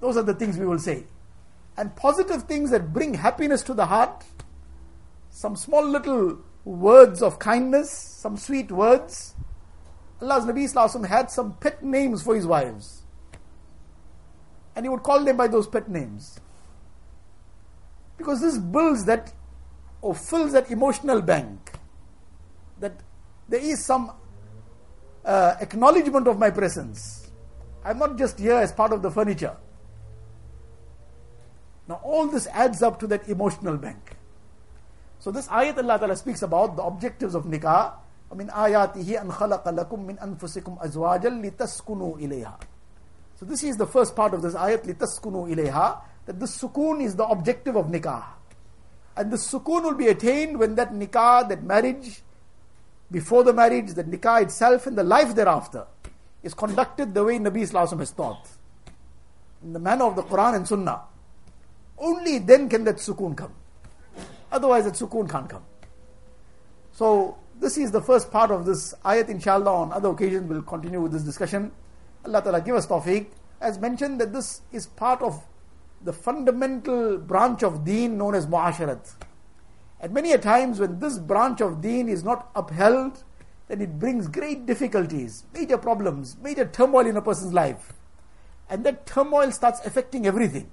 [0.00, 1.04] Those are the things we will say.
[1.80, 4.22] And positive things that bring happiness to the heart,
[5.30, 9.34] some small little words of kindness, some sweet words.
[10.20, 13.00] Allah's Nabi Wasallam had some pet names for his wives.
[14.76, 16.38] And he would call them by those pet names.
[18.18, 19.32] Because this builds that
[20.02, 21.78] or fills that emotional bank.
[22.78, 23.00] That
[23.48, 24.12] there is some
[25.24, 27.30] uh, acknowledgement of my presence.
[27.82, 29.56] I'm not just here as part of the furniture.
[31.89, 34.17] Now, all this adds up to that emotional bank.
[35.19, 37.93] So, this ayat Allah Ta'ala speaks about the objectives of nikah.
[38.31, 42.57] ومن آياته أن خلق لكم من أنفسكم أزواجا لتسكنوا إليها.
[43.37, 47.15] So this is the first part of this ayat لتسكنوا إليها that the sukoon is
[47.15, 48.23] the objective of nikah.
[49.15, 52.23] And the sukoon will be attained when that nikah, that marriage,
[53.11, 55.85] before the marriage, the nikah itself and the life thereafter
[56.43, 58.47] is conducted the way Nabi Islam has taught.
[59.63, 61.01] In the manner of the Quran and Sunnah.
[62.00, 63.52] Only then can that sukoon come.
[64.50, 65.62] Otherwise that sukoon can't come.
[66.92, 71.00] So this is the first part of this ayat inshallah on other occasions we'll continue
[71.00, 71.70] with this discussion.
[72.24, 73.26] Allah Ta'ala give us tawfiq.
[73.60, 75.44] As mentioned that this is part of
[76.02, 79.14] the fundamental branch of deen known as muasharat.
[80.00, 83.22] And many a times when this branch of deen is not upheld,
[83.68, 87.92] then it brings great difficulties, major problems, major turmoil in a person's life.
[88.70, 90.70] And that turmoil starts affecting everything.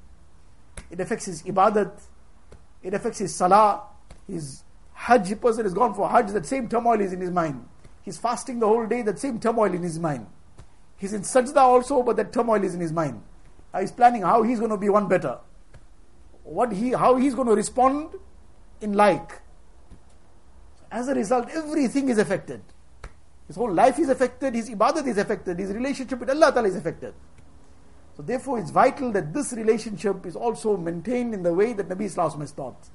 [0.89, 1.91] It affects his ibadat,
[2.83, 3.83] it affects his salah,
[4.27, 4.63] his
[4.93, 7.67] hajj, person is gone for hajj, that same turmoil is in his mind.
[8.03, 10.27] He's fasting the whole day, that same turmoil in his mind.
[10.97, 13.21] He's in sajda also, but that turmoil is in his mind.
[13.79, 15.39] He's planning how he's going to be one better.
[16.43, 18.15] What he, how he's going to respond
[18.81, 19.41] in like.
[20.89, 22.61] As a result, everything is affected.
[23.47, 26.75] His whole life is affected, his ibadat is affected, his relationship with Allah Ta'ala is
[26.75, 27.13] affected.
[28.16, 32.02] So therefore it's vital that this relationship is also maintained in the way that Nabi
[32.02, 32.88] Islam has taught.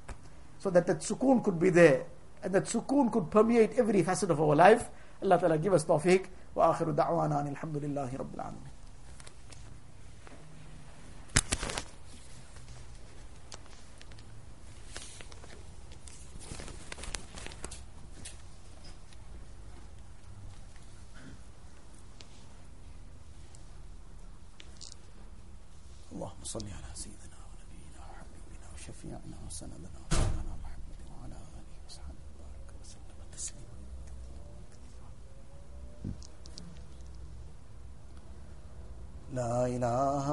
[0.58, 2.04] So that that sukoon could be there.
[2.42, 4.88] And that sukoon could permeate every facet of our life.
[5.22, 6.26] Allah Ta'ala give us tawfiq.
[6.54, 8.71] Wa akhiru da'wana alhamdulillahi rabbil alamin.
[8.71, 8.71] اللهم
[26.53, 33.73] صل على سيدنا ونبينا وحبيبنا وشفيعنا وسندنا ومولانا محمد وعلى آله وصحبه وبارك وسلم تسليما.
[39.33, 40.27] لا إله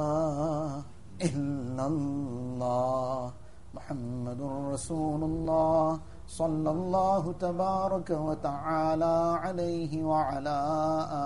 [1.23, 3.33] إلا الله
[3.75, 4.41] محمد
[4.75, 10.59] رسول الله صلى الله تبارك وتعالى عليه وعلى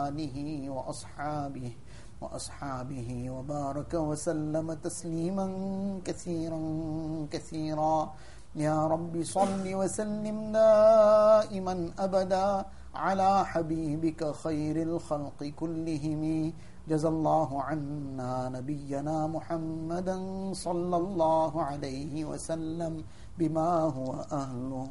[0.07, 0.36] آله
[0.70, 1.72] وأصحابه
[2.20, 5.46] وأصحابه وبارك وسلم تسليما
[6.04, 6.60] كثيرا
[7.30, 7.96] كثيرا.
[8.56, 16.52] يا رب صل وسلم دائما أبدا على حبيبك خير الخلق كلهم.
[16.88, 20.18] جزى الله عنا نبينا محمدا
[20.52, 23.04] صلى الله عليه وسلم
[23.38, 24.86] بما هو أهله.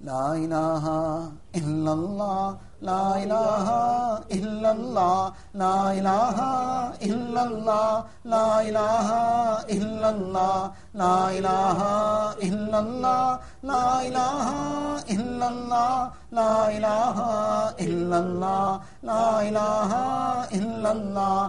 [0.00, 0.84] لا إله
[1.56, 2.58] إلا الله.
[2.84, 3.68] لا الہ
[4.36, 6.40] الا اللہ لا الہ
[7.06, 9.12] الا اللہ لا الہ
[9.76, 11.86] الا اللہ لا الہ
[12.48, 14.50] الا اللہ لا الہ
[15.14, 17.24] الا اللہ لا الہ
[17.78, 20.02] الا اللہ لا الہ
[20.52, 21.48] الا اللہ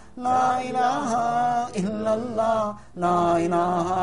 [0.17, 1.15] لا الہ
[1.79, 3.99] الا اللہ لا الہ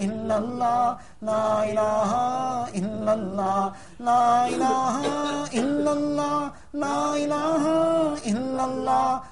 [0.00, 2.14] الا اللہ لا الہ
[2.74, 3.68] الا اللہ
[4.00, 5.06] لا الہ
[5.52, 7.68] الا اللہ لا الہ
[8.24, 9.31] الا اللہ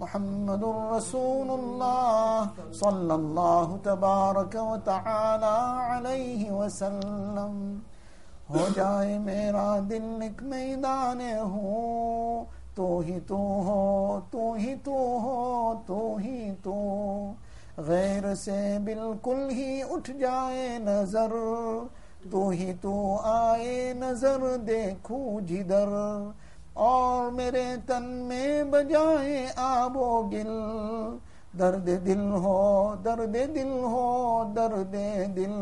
[0.00, 0.62] محمد
[0.96, 7.78] رسول الله صلى الله تبارك وتعالى عليه وسلم۔
[8.50, 12.44] ہو جائے میرا دل ایک میدان ہو،
[12.74, 16.74] تو ہی تو ہو، تو ہی تو ہو، تو ہی تو۔
[17.78, 21.32] غیر سے بالکل ہی اٹھ جائے نظر،
[22.30, 25.88] تو ہی تو آئے نظر دیکھو جدھر
[26.76, 30.48] اور میرے تن میں بجائے آب و گل۔
[31.58, 34.94] درد دل ہو، درد دل ہو، درد
[35.36, 35.52] دل۔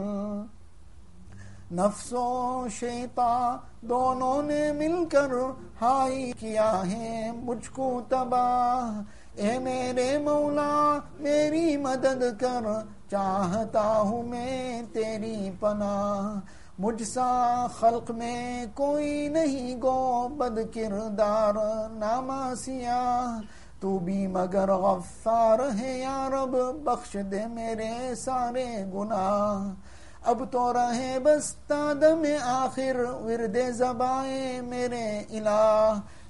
[1.72, 5.32] نفس و شیتا دونوں نے مل کر
[5.80, 9.02] ہائی کیا ہے مجھ کو تباہ۔
[9.34, 12.66] اے میرے مولا، میری مدد کر،
[13.10, 16.40] چاہتا ہوں میں تیری پناہ۔
[16.78, 21.54] مجھ سا خلق میں کوئی نہیں گو بد کردار
[21.92, 23.40] ناما سیاہ،
[23.80, 29.74] تو بھی مگر غفار ہے یا رب، بخش دے میرے سارے گناہ۔
[30.24, 36.00] اب تو رہے بس تادم آخر، ورد زبائیں میرے الہ۔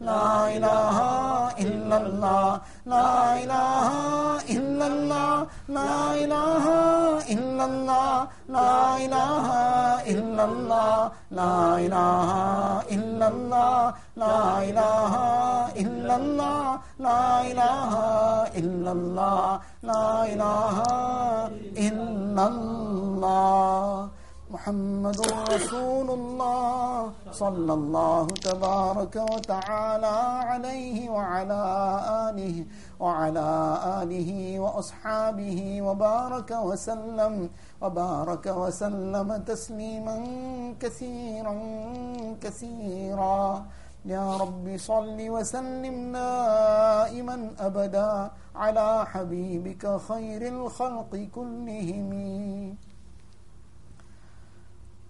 [0.00, 0.98] لا الہ
[1.62, 3.88] الا اللہ لا الہ
[4.54, 6.68] الا اللہ لا الہ
[7.34, 9.50] الا اللہ لا الہ
[10.12, 12.32] الا اللہ لا الہ
[12.90, 15.18] الا اللہ لا الہ
[15.76, 17.98] الا اللہ لا الہ
[18.54, 20.88] الا اللہ لا الہ
[21.88, 24.19] الا اللہ
[24.50, 25.20] محمد
[25.54, 30.16] رسول الله صلى الله تبارك وتعالى
[30.50, 31.62] عليه وعلى
[32.26, 32.56] آله
[33.00, 33.48] وعلى
[34.02, 37.34] آله وأصحابه وبارك وسلم
[37.82, 40.16] وبارك وسلم تسليما
[40.82, 41.54] كثيرا
[42.42, 43.64] كثيرا.
[44.04, 52.10] يا رب صل وسلم دائما أبدا على حبيبك خير الخلق كلهم.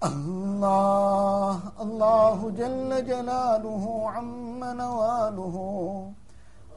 [0.03, 5.57] الله الله جل جلاله عم نواله.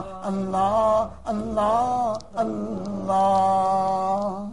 [0.00, 4.48] اللہ اللہ اللہ.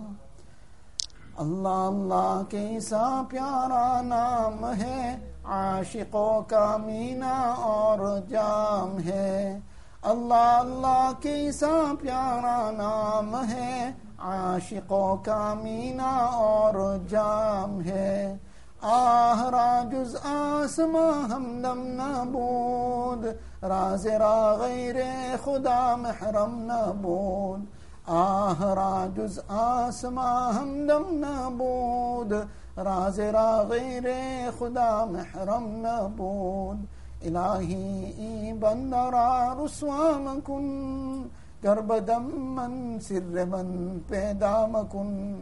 [1.38, 9.60] اللہ اللہ کیسا پیارا نام ہے، عاشقوں کا مینا اور جام ہے۔
[10.04, 18.38] اللہ اللہ کیسا پیارا نام ہے، عاشقوں کا مینا اور جام ہے۔
[18.82, 24.98] آہرا جز آسماں ہمدم نبود راز را غیر
[25.38, 27.68] خدا محرم نبود.
[28.08, 32.48] آه را جز آسما همدم نبود.
[32.78, 34.08] راز را غیر
[34.52, 36.88] خدا محرم نبود.
[37.22, 41.30] الهی این بنده را رسوا مکن.
[41.64, 45.36] گر بدم من سر من پیدا مکن.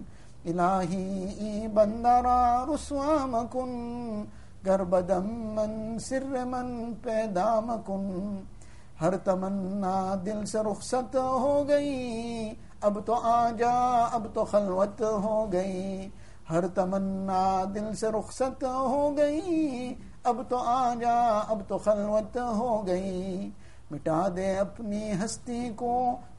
[0.45, 4.27] الهی این بنده را رسوا مکن.
[4.67, 8.07] گربدم من سر من پیدا مکن
[9.01, 13.75] ہر تمنا دل سے رخصت ہو گئی اب تو آ جا
[14.13, 16.09] اب تو خلوت ہو گئی
[16.49, 17.43] ہر تمنا
[17.75, 19.93] دل سے رخصت ہو گئی
[20.23, 23.49] اب تو آ جا اب تو خلوت ہو گئی
[23.91, 25.95] مٹا دے اپنی ہستی کو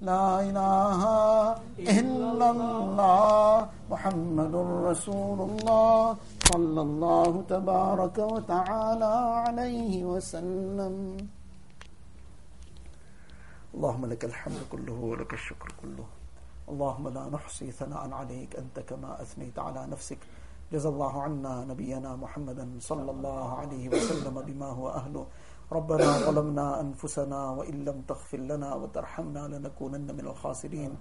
[0.00, 1.00] لا إله
[1.80, 4.54] إلا الله محمد
[4.92, 6.16] رسول الله
[6.52, 9.14] صلى الله تبارك وتعالى
[9.48, 10.94] عليه وسلم.
[13.74, 16.06] اللهم لك الحمد كله ولك الشكر كله.
[16.68, 20.18] اللهم لا نحصي ثناء عليك أنت كما أثنيت على نفسك.
[20.72, 25.26] جزى الله عنا نبينا محمدا صلى الله عليه وسلم بما هو أهله.
[25.72, 30.94] ربنا ظلمنا أنفسنا وإن لم تغفر لنا وترحمنا لنكونن من الخاسرين.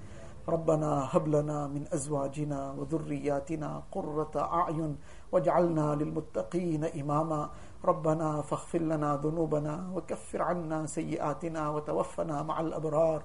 [0.49, 4.97] ربنا هب لنا من أزواجنا وذرياتنا قرة أعين
[5.31, 7.49] واجعلنا للمتقين إماما.
[7.85, 13.23] ربنا فاغفر لنا ذنوبنا وكفر عنا سيئاتنا وتوفنا مع الأبرار.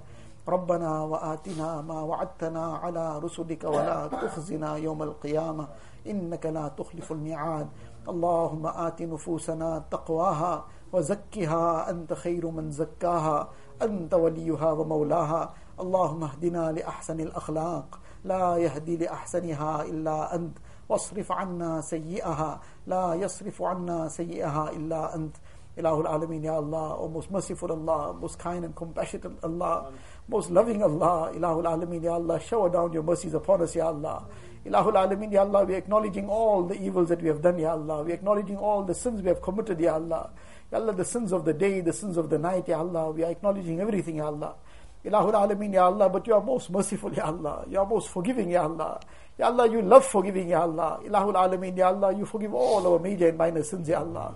[0.48, 5.68] ربنا وآتنا ما وعدتنا على رسلك ولا تخزنا يوم القيامة.
[6.06, 7.68] إنك لا تخلف الميعاد.
[8.08, 13.48] اللهم آت نفوسنا تقواها وزكها أنت خير من زكاها
[13.82, 15.54] أنت وليها ومولاها.
[15.80, 17.98] اللهم اهدنا لأحسن الأخلاق.
[18.24, 20.58] لا يهدي لأحسنها إلا أنت.
[20.88, 22.60] واصرف عنا سيئها.
[22.86, 25.36] لا يصرف عنا سيئها إلا أنت.
[25.78, 29.92] إله العالمين يا الله oh, most merciful Allah most kind and compassionate Allah
[30.28, 31.30] most loving Allah.
[31.30, 34.20] إله العالمين يا الله shower down your mercies upon us يا الله.
[34.66, 38.04] إله العالمين يا الله we acknowledging all the evils that we have done يا الله.
[38.04, 40.30] We acknowledging all the sins we have committed يا الله.
[40.70, 43.10] Ya Allah, the sins of the day, the sins of the night, Ya Allah.
[43.10, 44.54] We are acknowledging everything, Ya Allah.
[45.04, 47.64] Ilahul Alameen, Ya Allah, but you are most merciful, Ya Allah.
[47.68, 49.00] You are most forgiving, Ya Allah.
[49.38, 51.00] Ya Allah, you love forgiving, Ya Allah.
[51.04, 54.34] Ilahul Alameen, Ya Allah, you forgive all our major and minor sins, Ya Allah.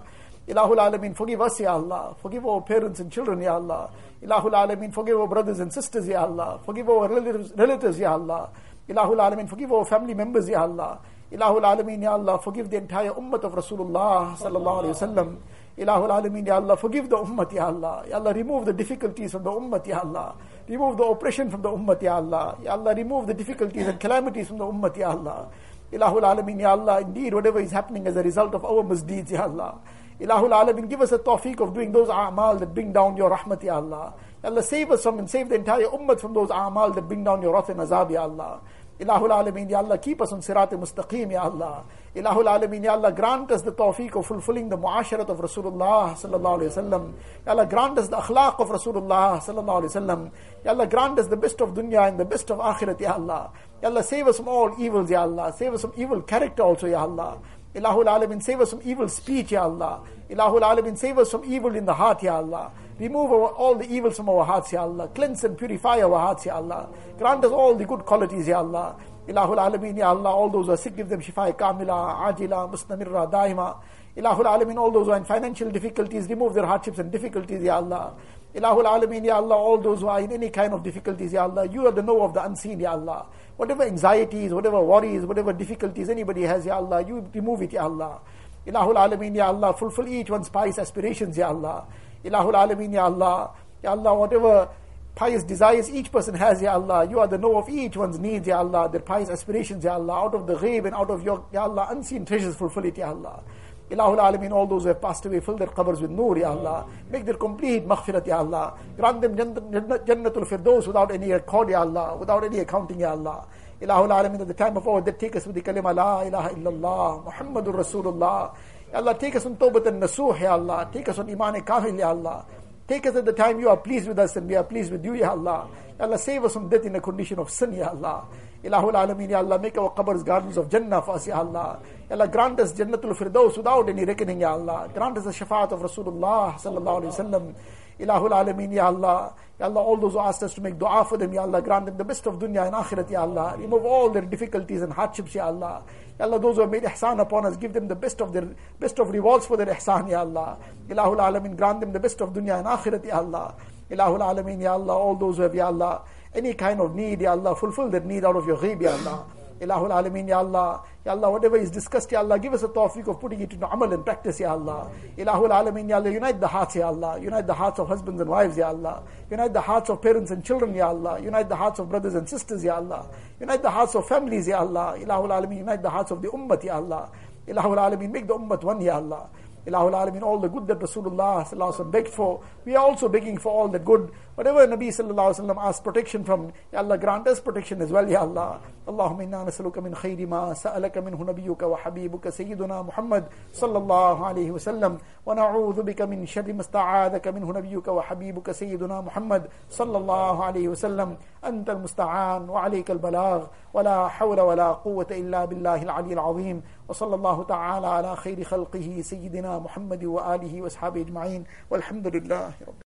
[0.48, 2.16] Ilahul Alameen, forgive us, Ya Allah.
[2.20, 3.90] Forgive our parents and children, Ya Allah.
[4.22, 6.58] Ilahul Alameen, forgive our brothers and sisters, Ya Allah.
[6.64, 8.48] Forgive our relatives, relatives Ya Allah.
[8.88, 10.98] Ilahul Alameen, forgive our family members, Ya Allah.
[11.30, 15.36] Ilahul Alameen, Ya Allah, forgive the entire ummah of Rasulullah sallallahu alayhi wasallam.
[15.76, 18.04] Ilahul Alameen, Ya Allah, forgive the ummah, Ya Allah.
[18.08, 20.36] Ya Allah, remove the difficulties from the ummah, Ya Allah.
[20.68, 22.56] Remove the oppression from the ummah, Ya Allah.
[22.62, 25.48] Ya Allah, remove the difficulties and calamities from the ummah, Ya Allah.
[25.92, 29.42] Ilahul Alameen, Ya Allah, indeed, whatever is happening as a result of our misdeeds, Ya
[29.42, 29.80] Allah.
[30.20, 33.62] Ilahul Alamin, give us a tawfiq of doing those a'mal that bring down your rahmat,
[33.64, 34.14] Ya Allah.
[34.44, 37.24] Ya Allah, save us from and save the entire ummah from those a'mal that bring
[37.24, 38.60] down your wrath and azab, Ya Allah.
[39.00, 41.84] Ilahul Alamin, Ya Allah, keep us on sirat mustaqim, Ya Allah.
[42.14, 46.60] Ilahul Alamin, Ya Allah, grant us the tawfiq of fulfilling the muasharat of Rasulullah sallallahu
[46.60, 47.12] alayhi wasallam.
[47.44, 50.30] Ya Allah, grant us the akhlaq of Rasulullah sallallahu alayhi wasallam.
[50.64, 53.50] Ya Allah, grant us the best of dunya and the best of akhirat, Ya Allah.
[53.82, 55.52] Ya Allah, save us from all evils, Ya Allah.
[55.58, 57.40] Save us from evil character also, Ya Allah.
[57.74, 60.02] Ilahul Alamin, save us from evil speech, Ya Allah.
[60.30, 62.70] Ilahul Alamin, save us from evil in the heart, Ya Allah.
[62.98, 65.08] Remove our, all the evils from our hearts, Ya Allah.
[65.08, 66.88] Cleanse and purify our hearts, Ya Allah.
[67.18, 68.96] Grant us all the good qualities, Ya Allah.
[69.26, 70.30] Ilahul Alamin, Ya Allah.
[70.30, 73.78] All those who are sick, give them shifa kamila, ajila, mustamirra, daima.
[74.16, 77.76] Ilahul Alamin, all those who are in financial difficulties, remove their hardships and difficulties, Ya
[77.76, 78.14] Allah.
[78.54, 81.66] Ilahul Alamin, Ya Allah, all those who are in any kind of difficulties, Ya Allah,
[81.66, 83.26] you are the know of the unseen, Ya Allah.
[83.56, 88.20] Whatever anxieties, whatever worries, whatever difficulties anybody has, Ya Allah, you remove it, Ya Allah.
[88.64, 91.84] Ilahul Alameen, Ya Allah, fulfill each one's pious aspirations, Ya Allah.
[92.24, 93.50] Ilahul Alameen, Ya Allah.
[93.82, 94.68] Ya Allah, whatever
[95.14, 98.46] pious desires each person has, Ya Allah, you are the know of each one's needs,
[98.46, 101.44] Ya Allah, their pious aspirations, Ya Allah, out of the ghaib and out of your,
[101.52, 103.42] Ya Allah, unseen treasures, fulfill it, Ya Allah.
[103.90, 106.86] Ilahul Alameen, all those who have passed away, fill their qabrs with nur, Ya Allah.
[107.10, 108.76] Make their complete maghfirat, Ya Allah.
[108.96, 113.46] Grant them Jannatul Firdaus without any record, Ya Allah, without any accounting, Ya Allah.
[113.82, 116.48] Ilahul Alameen, at the time of our death, take us with the kalima, La ilaha
[116.50, 118.56] illallah, Muhammadur Rasulullah.
[118.98, 120.88] Allah, take us on Tawbat and Nasuh, Ya Allah.
[120.92, 122.46] Take us on Iman Kamil, Ya Allah.
[122.86, 125.04] Take us at the time you are pleased with us and we are pleased with
[125.04, 125.68] you, Ya Allah.
[125.98, 128.26] Ya Allah, save us from death in a condition of sin, Ya Allah.
[128.62, 131.80] Ilahul Alameen, Ya Allah, make our qabrs gardens of Jannah for us, Ya Allah.
[132.08, 134.88] Ya Allah, grant us Jannatul Firdaus without any reckoning, Ya Allah.
[134.92, 137.54] Grant us the shafaat of Rasulullah sallallahu alayhi wa sallam.
[137.98, 139.34] Ilahul Alameen, Ya Allah.
[139.58, 141.86] Ya Allah, all those who asked us to make dua for them, Ya Allah, grant
[141.86, 143.56] them the best of dunya and akhirat, Ya Allah.
[143.56, 145.82] Remove all their difficulties and hardships, Ya Allah.
[146.18, 148.48] Ya Allah, those who have made ihsan upon us, give them the best of their
[148.80, 150.58] best of rewards for their ihsan, Ya Allah.
[150.88, 153.54] Ilahul Alameen, grant them the best of dunya and akhirat, Ya Allah.
[153.90, 156.02] Ilahul Alameen, Ya Allah, all those who have, Ya Allah,
[156.34, 159.24] any kind of need, Ya Allah, fulfill their need out of your ghaib, Ya Allah.
[159.64, 160.82] Ilahul Alameen, Ya Allah.
[161.04, 163.66] Ya Allah, whatever is discussed, Ya Allah, give us a tawfiq of putting it into
[163.66, 164.90] amal and practice, Ya Allah.
[165.16, 167.18] Ilahul Alameen, Ya Allah, unite the hearts, Ya Allah.
[167.18, 169.02] Unite the hearts of husbands and wives, Ya Allah.
[169.30, 171.20] Unite the hearts of parents and children, Ya Allah.
[171.20, 173.08] Unite the hearts of brothers and sisters, Ya Allah.
[173.40, 174.96] Unite the hearts of families, Ya Allah.
[174.98, 177.10] Ilahul Alameen, unite the hearts of the ummah, Ya Allah.
[177.48, 179.28] Ilahul Alameen, make the ummah one, Ya Allah.
[179.66, 183.68] Ilahul Alameen, all the good that Rasulullah begged for, we are also begging for all
[183.68, 184.10] the good.
[184.35, 188.07] Whatever Nabi sallallahu alaihi wasallam asked protection from, Ya Allah, grant us protection as well,
[188.09, 188.59] Ya Allah.
[188.89, 194.51] اللهم إنا نسألك من خير ما سألك منه نبيك وحبيبك سيدنا محمد صلى الله عليه
[194.51, 200.67] وسلم ونعوذ بك من شر ما استعاذك منه نبيك وحبيبك سيدنا محمد صلى الله عليه
[200.67, 207.43] وسلم أنت المستعان وعليك البلاغ ولا حول ولا قوة إلا بالله العلي العظيم وصلى الله
[207.43, 212.82] تعالى على خير خلقه سيدنا محمد وآله وأصحابه أجمعين والحمد لله رب